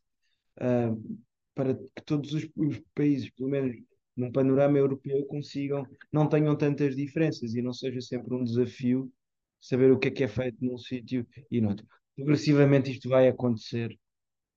uh, 0.61 1.19
para 1.55 1.75
que 1.75 2.03
todos 2.05 2.33
os, 2.35 2.47
os 2.57 2.81
países, 2.95 3.31
pelo 3.31 3.49
menos 3.49 3.75
num 4.17 4.31
panorama 4.31 4.79
europeu 4.79 5.25
consigam, 5.27 5.87
não 6.13 6.29
tenham 6.29 6.57
tantas 6.57 6.95
diferenças 6.95 7.55
e 7.55 7.63
não 7.63 7.73
seja 7.73 8.01
sempre 8.01 8.35
um 8.35 8.45
desafio 8.45 9.13
saber 9.61 9.91
o 9.91 9.99
que 9.99 10.09
é 10.09 10.11
que 10.11 10.25
é 10.25 10.29
feito 10.29 10.65
num 10.65 10.79
sítio 10.79 11.27
e 11.51 11.61
noutro. 11.61 11.87
Progressivamente 12.15 12.91
isto 12.91 13.09
vai 13.09 13.29
acontecer. 13.29 13.99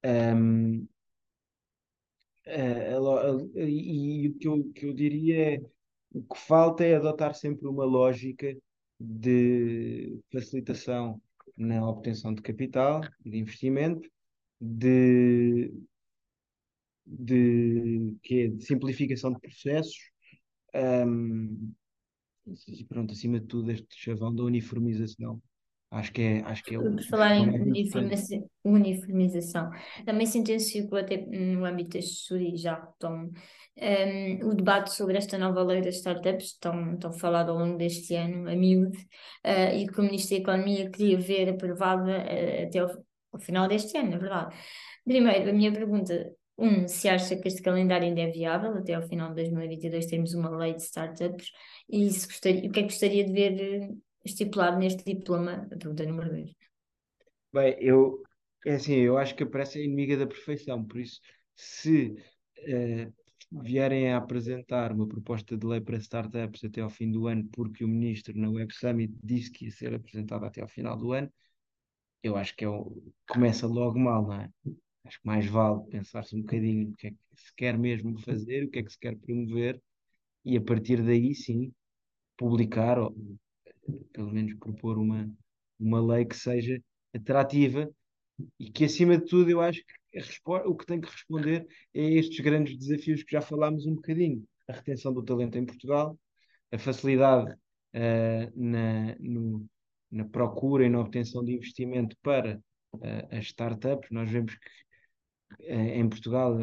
Um, 0.06 0.88
uh, 2.46 3.60
e 3.60 4.30
o 4.30 4.38
que 4.38 4.48
eu, 4.48 4.64
que 4.74 4.86
eu 4.86 4.94
diria 4.94 5.56
é 5.56 5.62
o 6.14 6.22
que 6.22 6.40
falta 6.40 6.84
é 6.84 6.96
adotar 6.96 7.34
sempre 7.34 7.68
uma 7.68 7.86
lógica 7.86 8.56
de 9.00 10.20
facilitação 10.32 11.22
na 11.56 11.88
obtenção 11.88 12.34
de 12.34 12.42
capital 12.42 13.02
de 13.26 13.38
investimento, 13.38 14.10
de 14.60 15.72
de, 17.08 18.16
que 18.22 18.42
é 18.42 18.48
de 18.48 18.64
simplificação 18.64 19.32
de 19.32 19.40
processos 19.40 19.98
um, 20.76 21.74
e 22.68 22.84
pronto, 22.86 23.14
acima 23.14 23.40
de 23.40 23.48
tudo 23.48 23.72
este 23.72 23.88
chavão 23.92 24.34
da 24.34 24.44
uniformização 24.44 25.42
acho 25.92 26.12
que 26.12 26.22
é, 26.22 26.42
acho 26.42 26.64
que 26.64 26.76
é 26.76 26.80
o, 26.80 26.84
Por 26.84 27.04
falar 27.04 27.36
em 27.36 27.50
uniformização, 27.50 28.50
uniformização, 28.64 29.72
também 30.06 30.26
se 30.26 30.38
intensificou 30.38 31.00
até 31.00 31.18
no 31.26 31.66
âmbito 31.66 31.92
deste 31.92 32.12
estudo 32.12 32.58
já 32.58 32.76
retomo 32.76 33.32
um, 33.80 34.50
o 34.50 34.54
debate 34.54 34.94
sobre 34.94 35.18
esta 35.18 35.38
nova 35.38 35.64
lei 35.64 35.82
das 35.82 35.96
startups, 35.96 36.58
tão, 36.60 36.98
tão 36.98 37.14
falado 37.14 37.52
ao 37.52 37.58
longo 37.58 37.78
deste 37.78 38.16
ano, 38.16 38.50
a 38.50 38.56
miúde, 38.56 38.98
uh, 39.46 39.76
e 39.76 39.88
que 39.88 40.00
o 40.00 40.04
Ministro 40.04 40.36
da 40.36 40.42
Economia 40.42 40.90
queria 40.90 41.18
ver 41.18 41.50
aprovada 41.50 42.12
uh, 42.12 42.68
até 42.68 42.80
ao, 42.80 42.90
ao 43.32 43.40
final 43.40 43.68
deste 43.68 43.98
ano, 43.98 44.12
na 44.12 44.18
verdade. 44.18 44.56
Primeiro, 45.06 45.50
a 45.50 45.54
minha 45.54 45.72
pergunta 45.72 46.34
um, 46.58 46.88
se 46.88 47.08
acha 47.08 47.36
que 47.36 47.48
este 47.48 47.62
calendário 47.62 48.08
ainda 48.08 48.22
é 48.22 48.32
viável, 48.32 48.74
até 48.74 48.94
ao 48.94 49.08
final 49.08 49.30
de 49.30 49.36
2022 49.36 50.06
temos 50.08 50.34
uma 50.34 50.50
lei 50.50 50.74
de 50.74 50.82
startups, 50.82 51.52
e 51.88 52.10
se 52.10 52.28
gostaria, 52.28 52.68
o 52.68 52.72
que 52.72 52.80
é 52.80 52.84
que 52.84 52.90
gostaria 52.90 53.24
de 53.24 53.32
ver 53.32 53.62
eh, 53.62 53.90
estipulado 54.26 54.80
neste 54.80 55.04
diploma? 55.04 55.68
A 55.72 55.78
pergunta 55.78 56.06
número 56.06 56.30
2. 56.30 56.52
Bem, 57.54 57.76
eu, 57.80 58.24
é 58.66 58.76
assim, 58.76 58.96
eu 58.96 59.18
acho 59.18 59.36
que 59.36 59.44
a 59.44 59.48
é 59.48 59.84
inimiga 59.84 60.18
da 60.18 60.28
perfeição, 60.28 60.84
por 60.84 61.00
isso, 61.00 61.20
se 61.56 62.16
uh, 62.60 63.14
vierem 63.62 64.12
a 64.12 64.18
apresentar 64.18 64.92
uma 64.92 65.08
proposta 65.08 65.56
de 65.56 65.66
lei 65.66 65.80
para 65.80 65.98
startups 65.98 66.64
até 66.64 66.82
ao 66.82 66.90
fim 66.90 67.12
do 67.12 67.28
ano, 67.28 67.48
porque 67.52 67.86
o 67.86 67.88
ministro 67.88 68.38
na 68.38 68.50
Web 68.50 68.74
Summit 68.74 69.14
disse 69.24 69.52
que 69.52 69.66
ia 69.66 69.72
ser 69.72 69.94
apresentada 69.94 70.48
até 70.48 70.62
ao 70.62 70.68
final 70.68 70.98
do 70.98 71.14
ano, 71.14 71.32
eu 72.24 72.36
acho 72.36 72.56
que 72.56 72.66
é 72.66 72.68
começa 73.30 73.68
logo 73.68 73.98
mal, 73.98 74.24
não 74.24 74.34
é? 74.34 74.50
Acho 75.08 75.22
que 75.22 75.26
mais 75.26 75.46
vale 75.46 75.86
pensar-se 75.90 76.36
um 76.36 76.42
bocadinho 76.42 76.90
o 76.90 76.96
que 76.96 77.08
é 77.08 77.12
que 77.12 77.18
se 77.36 77.56
quer 77.56 77.78
mesmo 77.78 78.20
fazer, 78.20 78.66
o 78.66 78.70
que 78.70 78.80
é 78.80 78.84
que 78.84 78.92
se 78.92 79.00
quer 79.00 79.16
promover, 79.16 79.82
e 80.44 80.58
a 80.58 80.62
partir 80.62 81.02
daí 81.02 81.34
sim 81.34 81.74
publicar, 82.36 83.00
ou 83.00 83.16
pelo 84.12 84.32
menos 84.32 84.54
propor 84.56 84.98
uma, 84.98 85.30
uma 85.80 86.02
lei 86.02 86.26
que 86.26 86.36
seja 86.36 86.82
atrativa 87.14 87.90
e 88.60 88.70
que, 88.70 88.84
acima 88.84 89.18
de 89.18 89.26
tudo, 89.26 89.50
eu 89.50 89.62
acho 89.62 89.82
que 89.82 90.40
o 90.66 90.76
que 90.76 90.86
tem 90.86 91.00
que 91.00 91.10
responder 91.10 91.66
é 91.94 92.02
estes 92.02 92.40
grandes 92.42 92.78
desafios 92.78 93.24
que 93.24 93.32
já 93.32 93.42
falámos 93.42 93.86
um 93.86 93.96
bocadinho. 93.96 94.44
A 94.68 94.74
retenção 94.74 95.14
do 95.14 95.24
talento 95.24 95.58
em 95.58 95.66
Portugal, 95.66 96.20
a 96.72 96.78
facilidade 96.78 97.50
uh, 97.52 98.52
na, 98.56 99.16
no, 99.20 99.66
na 100.12 100.26
procura 100.26 100.86
e 100.86 100.90
na 100.90 101.00
obtenção 101.00 101.44
de 101.44 101.54
investimento 101.54 102.16
para 102.22 102.60
uh, 102.94 103.36
as 103.36 103.46
startups. 103.46 104.10
Nós 104.12 104.30
vemos 104.30 104.54
que 104.54 104.70
em 105.60 106.08
Portugal, 106.08 106.58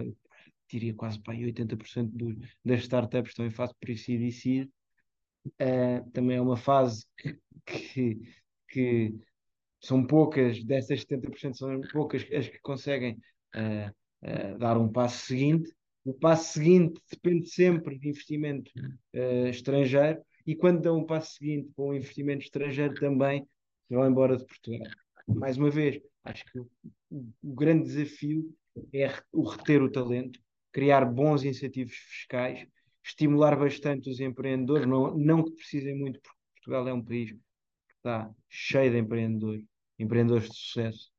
diria 0.68 0.94
quase 0.94 1.20
para 1.20 1.35
80% 1.35 2.11
do, 2.11 2.37
das 2.64 2.81
startups 2.81 3.31
estão 3.31 3.47
em 3.47 3.51
fase 3.51 3.75
pre-seed 3.81 4.23
e 4.23 4.33
seed. 4.33 4.68
também 6.12 6.37
é 6.37 6.40
uma 6.40 6.57
fase 6.57 7.05
que, 7.16 7.38
que, 7.66 8.20
que 8.68 9.14
são 9.85 10.05
poucas, 10.07 10.64
dessas 10.64 11.05
70% 11.05 11.55
são 11.55 11.81
poucas 11.92 12.27
as 12.33 12.49
que 12.49 12.59
conseguem 12.61 13.18
uh, 13.55 13.90
uh, 14.23 14.59
dar 14.59 14.79
um 14.79 14.90
passo 14.90 15.27
seguinte. 15.27 15.70
O 16.05 16.14
passo 16.14 16.55
seguinte 16.55 17.01
depende 17.11 17.49
sempre 17.51 17.99
de 17.99 18.09
investimento 18.09 18.70
uh, 19.14 19.49
estrangeiro 19.49 20.23
e 20.47 20.57
quando 20.57 20.81
dão 20.81 20.99
um 20.99 21.05
passo 21.05 21.35
seguinte 21.35 21.70
com 21.77 21.90
um 21.90 21.94
investimento 21.94 22.44
estrangeiro 22.44 22.94
também 22.94 23.47
vão 23.90 24.09
embora 24.09 24.37
de 24.37 24.47
Portugal. 24.47 24.88
Mais 25.29 25.59
uma 25.59 25.70
vez, 25.70 26.01
acho 26.25 26.44
que 26.47 26.59
o, 26.59 26.68
o 27.11 27.55
grande 27.55 27.85
desafio 27.85 28.55
é 28.93 29.13
o 29.33 29.49
reter 29.49 29.83
o 29.83 29.91
talento, 29.91 30.39
criar 30.73 31.05
bons 31.05 31.45
incentivos 31.45 31.95
fiscais, 31.95 32.67
estimular 33.05 33.57
bastante 33.57 34.11
os 34.11 34.21
empreendedores, 34.21 34.87
não, 34.87 35.17
não 35.17 35.45
que 35.45 35.53
precisem 35.53 35.97
muito, 35.97 36.21
porque 36.21 36.39
Portugal 36.55 36.89
é 36.89 36.93
um 36.93 37.05
país 37.05 37.33
que 37.33 37.39
está 37.97 38.35
cheio 38.49 38.91
de 38.91 38.99
empreendedores, 38.99 39.65
empreendedores 39.99 40.49
de 40.49 40.57
sucesso. 40.57 41.11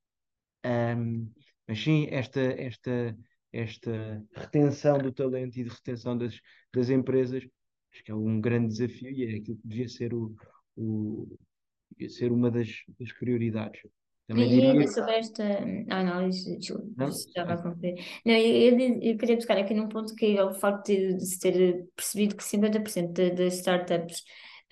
Um, 0.65 1.32
mas 1.68 1.80
sim, 1.80 2.08
esta, 2.10 2.41
esta, 2.41 3.18
esta 3.52 4.26
retenção 4.36 4.98
do 4.98 5.12
talento 5.12 5.58
e 5.60 5.63
de 5.63 5.70
retenção 5.70 6.18
das, 6.18 6.39
das 6.74 6.89
empresas, 6.89 7.44
acho 7.94 8.04
que 8.04 8.12
é 8.12 8.15
um 8.15 8.41
grande 8.41 8.70
desafio 8.70 9.12
e 9.12 9.26
é 9.26 9.38
aquilo 9.38 9.58
que 9.58 9.68
devia 9.68 9.88
ser, 9.88 10.13
o, 10.13 10.36
o 10.76 11.38
devia 11.91 12.10
ser 12.10 12.32
uma 12.32 12.52
das, 12.52 12.70
das 13.00 13.12
prioridades. 13.13 13.82
Também 14.28 14.48
e 14.48 14.50
diria... 14.50 14.88
sobre 14.88 15.18
esta 15.18 15.44
análise, 15.90 16.58
não, 16.98 17.08
estava 17.10 17.54
a 17.54 17.58
concluir. 17.62 18.04
Não, 18.26 18.34
eu, 18.34 18.80
eu, 18.80 19.00
eu, 19.02 19.18
queria 19.18 19.36
buscar 19.36 19.58
aqui 19.58 19.74
num 19.74 19.88
ponto 19.88 20.16
que 20.16 20.38
é 20.38 20.44
o 20.44 20.54
facto 20.54 20.88
de, 20.88 21.16
de 21.16 21.26
se 21.26 21.40
ter 21.40 21.86
percebido 21.96 22.36
que 22.36 22.44
50% 22.44 23.36
das 23.36 23.54
startups 23.56 24.24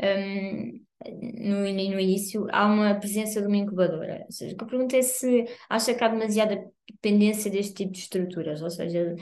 um, 0.01 0.83
no, 1.05 1.59
no 1.59 1.99
início, 1.99 2.47
há 2.51 2.65
uma 2.65 2.95
presença 2.95 3.41
de 3.41 3.47
uma 3.47 3.57
incubadora. 3.57 4.23
Ou 4.25 4.31
seja, 4.31 4.53
o 4.53 4.57
que 4.57 4.63
eu 4.63 4.67
pergunto 4.67 4.95
é 4.95 5.01
se 5.01 5.45
acha 5.69 5.93
que 5.93 6.03
há 6.03 6.07
demasiada 6.07 6.65
dependência 6.89 7.51
deste 7.51 7.73
tipo 7.73 7.91
de 7.91 7.99
estruturas, 7.99 8.61
ou 8.61 8.69
seja, 8.69 9.15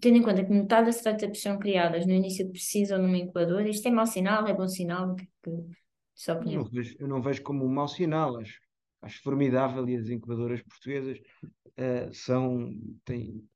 tendo 0.00 0.18
em 0.18 0.22
conta 0.22 0.44
que 0.44 0.52
metade 0.52 0.86
das 0.86 0.96
startups 0.96 1.40
são 1.40 1.58
criadas 1.58 2.06
no 2.06 2.12
início 2.12 2.50
precisam 2.50 2.98
de 3.00 3.06
uma 3.06 3.16
incubadora, 3.16 3.68
isto 3.68 3.86
é 3.88 3.90
mau 3.90 4.06
sinal, 4.06 4.46
é 4.46 4.54
bom 4.54 4.68
sinal? 4.68 5.14
Que, 5.14 5.26
que, 5.44 6.30
opinião. 6.32 6.60
Eu 6.60 6.64
não, 6.64 6.70
vejo, 6.70 6.96
eu 6.98 7.08
não 7.08 7.22
vejo 7.22 7.42
como 7.42 7.64
um 7.64 7.68
mau 7.68 7.88
sinal, 7.88 8.38
acho, 8.38 8.60
acho 9.02 9.22
formidável 9.22 9.88
e 9.88 9.96
as 9.96 10.08
incubadoras 10.08 10.62
portuguesas 10.62 11.18
uh, 11.18 12.12
são, 12.12 12.72
têm, 13.04 13.48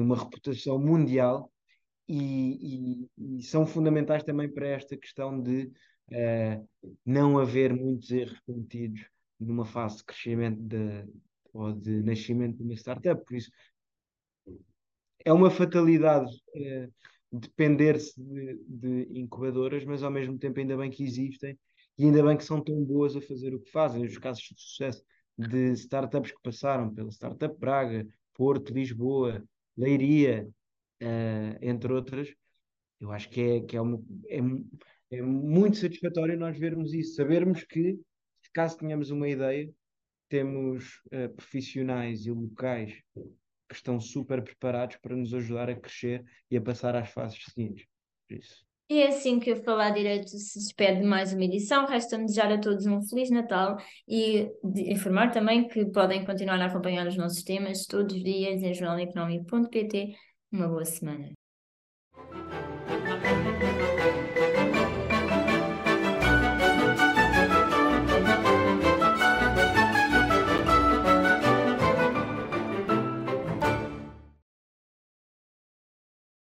uma 0.00 0.16
reputação 0.16 0.78
mundial 0.78 1.52
e, 2.08 3.08
e, 3.18 3.38
e, 3.38 3.42
são 3.42 3.66
fundamentais 3.66 4.22
também 4.22 4.48
para 4.48 4.68
esta 4.68 4.96
questão 4.96 5.40
de 5.40 5.72
uh, 6.10 6.68
não 7.04 7.38
haver 7.38 7.74
muitos 7.74 8.10
erros 8.10 8.38
cometidos 8.40 9.04
numa 9.38 9.64
fase 9.64 9.98
de 9.98 10.04
crescimento 10.04 10.60
de, 10.62 11.04
ou 11.52 11.72
de 11.72 12.02
nascimento 12.02 12.56
de 12.56 12.62
uma 12.62 12.74
startup. 12.74 13.22
Por 13.24 13.36
isso, 13.36 13.50
é 15.24 15.32
uma 15.32 15.50
fatalidade 15.50 16.30
uh, 16.54 16.92
depender-se 17.32 18.20
de, 18.22 18.64
de, 18.66 19.20
incubadoras, 19.20 19.84
mas 19.84 20.02
ao 20.02 20.10
mesmo 20.10 20.38
tempo 20.38 20.58
ainda 20.60 20.76
bem 20.76 20.90
que 20.90 21.02
existem 21.02 21.58
e 21.98 22.04
ainda 22.04 22.22
bem 22.22 22.36
que 22.36 22.44
são 22.44 22.62
tão 22.62 22.84
boas 22.84 23.16
a 23.16 23.20
fazer 23.20 23.54
o 23.54 23.60
que 23.60 23.70
fazem. 23.70 24.04
Os 24.04 24.18
casos 24.18 24.42
de 24.42 24.60
sucesso 24.60 25.04
de 25.36 25.72
startups 25.72 26.32
que 26.32 26.42
passaram 26.42 26.92
pela 26.92 27.10
Startup 27.10 27.58
Praga, 27.58 28.06
Porto, 28.34 28.72
Lisboa, 28.72 29.42
Leiria, 29.76 30.48
uh, 31.02 31.58
entre 31.60 31.92
outras, 31.92 32.34
eu 33.00 33.10
acho 33.10 33.28
que 33.28 33.40
é, 33.40 33.60
que 33.60 33.76
é, 33.76 33.80
uma, 33.80 34.02
é, 34.28 34.38
é 35.10 35.22
muito 35.22 35.76
satisfatório 35.76 36.38
nós 36.38 36.58
vermos 36.58 36.94
isso, 36.94 37.14
sabermos 37.14 37.62
que, 37.64 37.98
caso 38.52 38.78
tenhamos 38.78 39.10
uma 39.10 39.28
ideia, 39.28 39.70
temos 40.28 41.02
uh, 41.06 41.28
profissionais 41.34 42.26
e 42.26 42.30
locais 42.30 42.94
que 43.68 43.74
estão 43.74 44.00
super 44.00 44.42
preparados 44.42 44.96
para 44.96 45.14
nos 45.16 45.34
ajudar 45.34 45.68
a 45.68 45.76
crescer 45.76 46.24
e 46.50 46.56
a 46.56 46.60
passar 46.60 46.96
às 46.96 47.10
fases 47.10 47.42
seguintes. 47.44 47.86
Por 48.26 48.36
isso. 48.36 48.65
E 48.88 49.00
é 49.02 49.08
assim 49.08 49.40
que 49.40 49.52
o 49.52 49.64
Falar 49.64 49.90
Direito 49.90 50.30
se 50.30 50.60
despede 50.60 51.00
de 51.00 51.06
mais 51.06 51.32
uma 51.32 51.44
edição. 51.44 51.86
Resta-me 51.86 52.26
desejar 52.26 52.52
a 52.52 52.58
todos 52.58 52.86
um 52.86 53.02
Feliz 53.02 53.30
Natal 53.30 53.76
e 54.06 54.48
informar 54.64 55.32
também 55.32 55.66
que 55.66 55.84
podem 55.86 56.24
continuar 56.24 56.60
a 56.60 56.66
acompanhar 56.66 57.06
os 57.06 57.16
nossos 57.16 57.42
temas 57.42 57.84
todos 57.86 58.14
os 58.14 58.22
dias 58.22 58.62
em 58.62 58.72
jornaleconómico.pt. 58.72 60.14
Uma 60.52 60.68
boa 60.68 60.84
semana. 60.84 61.35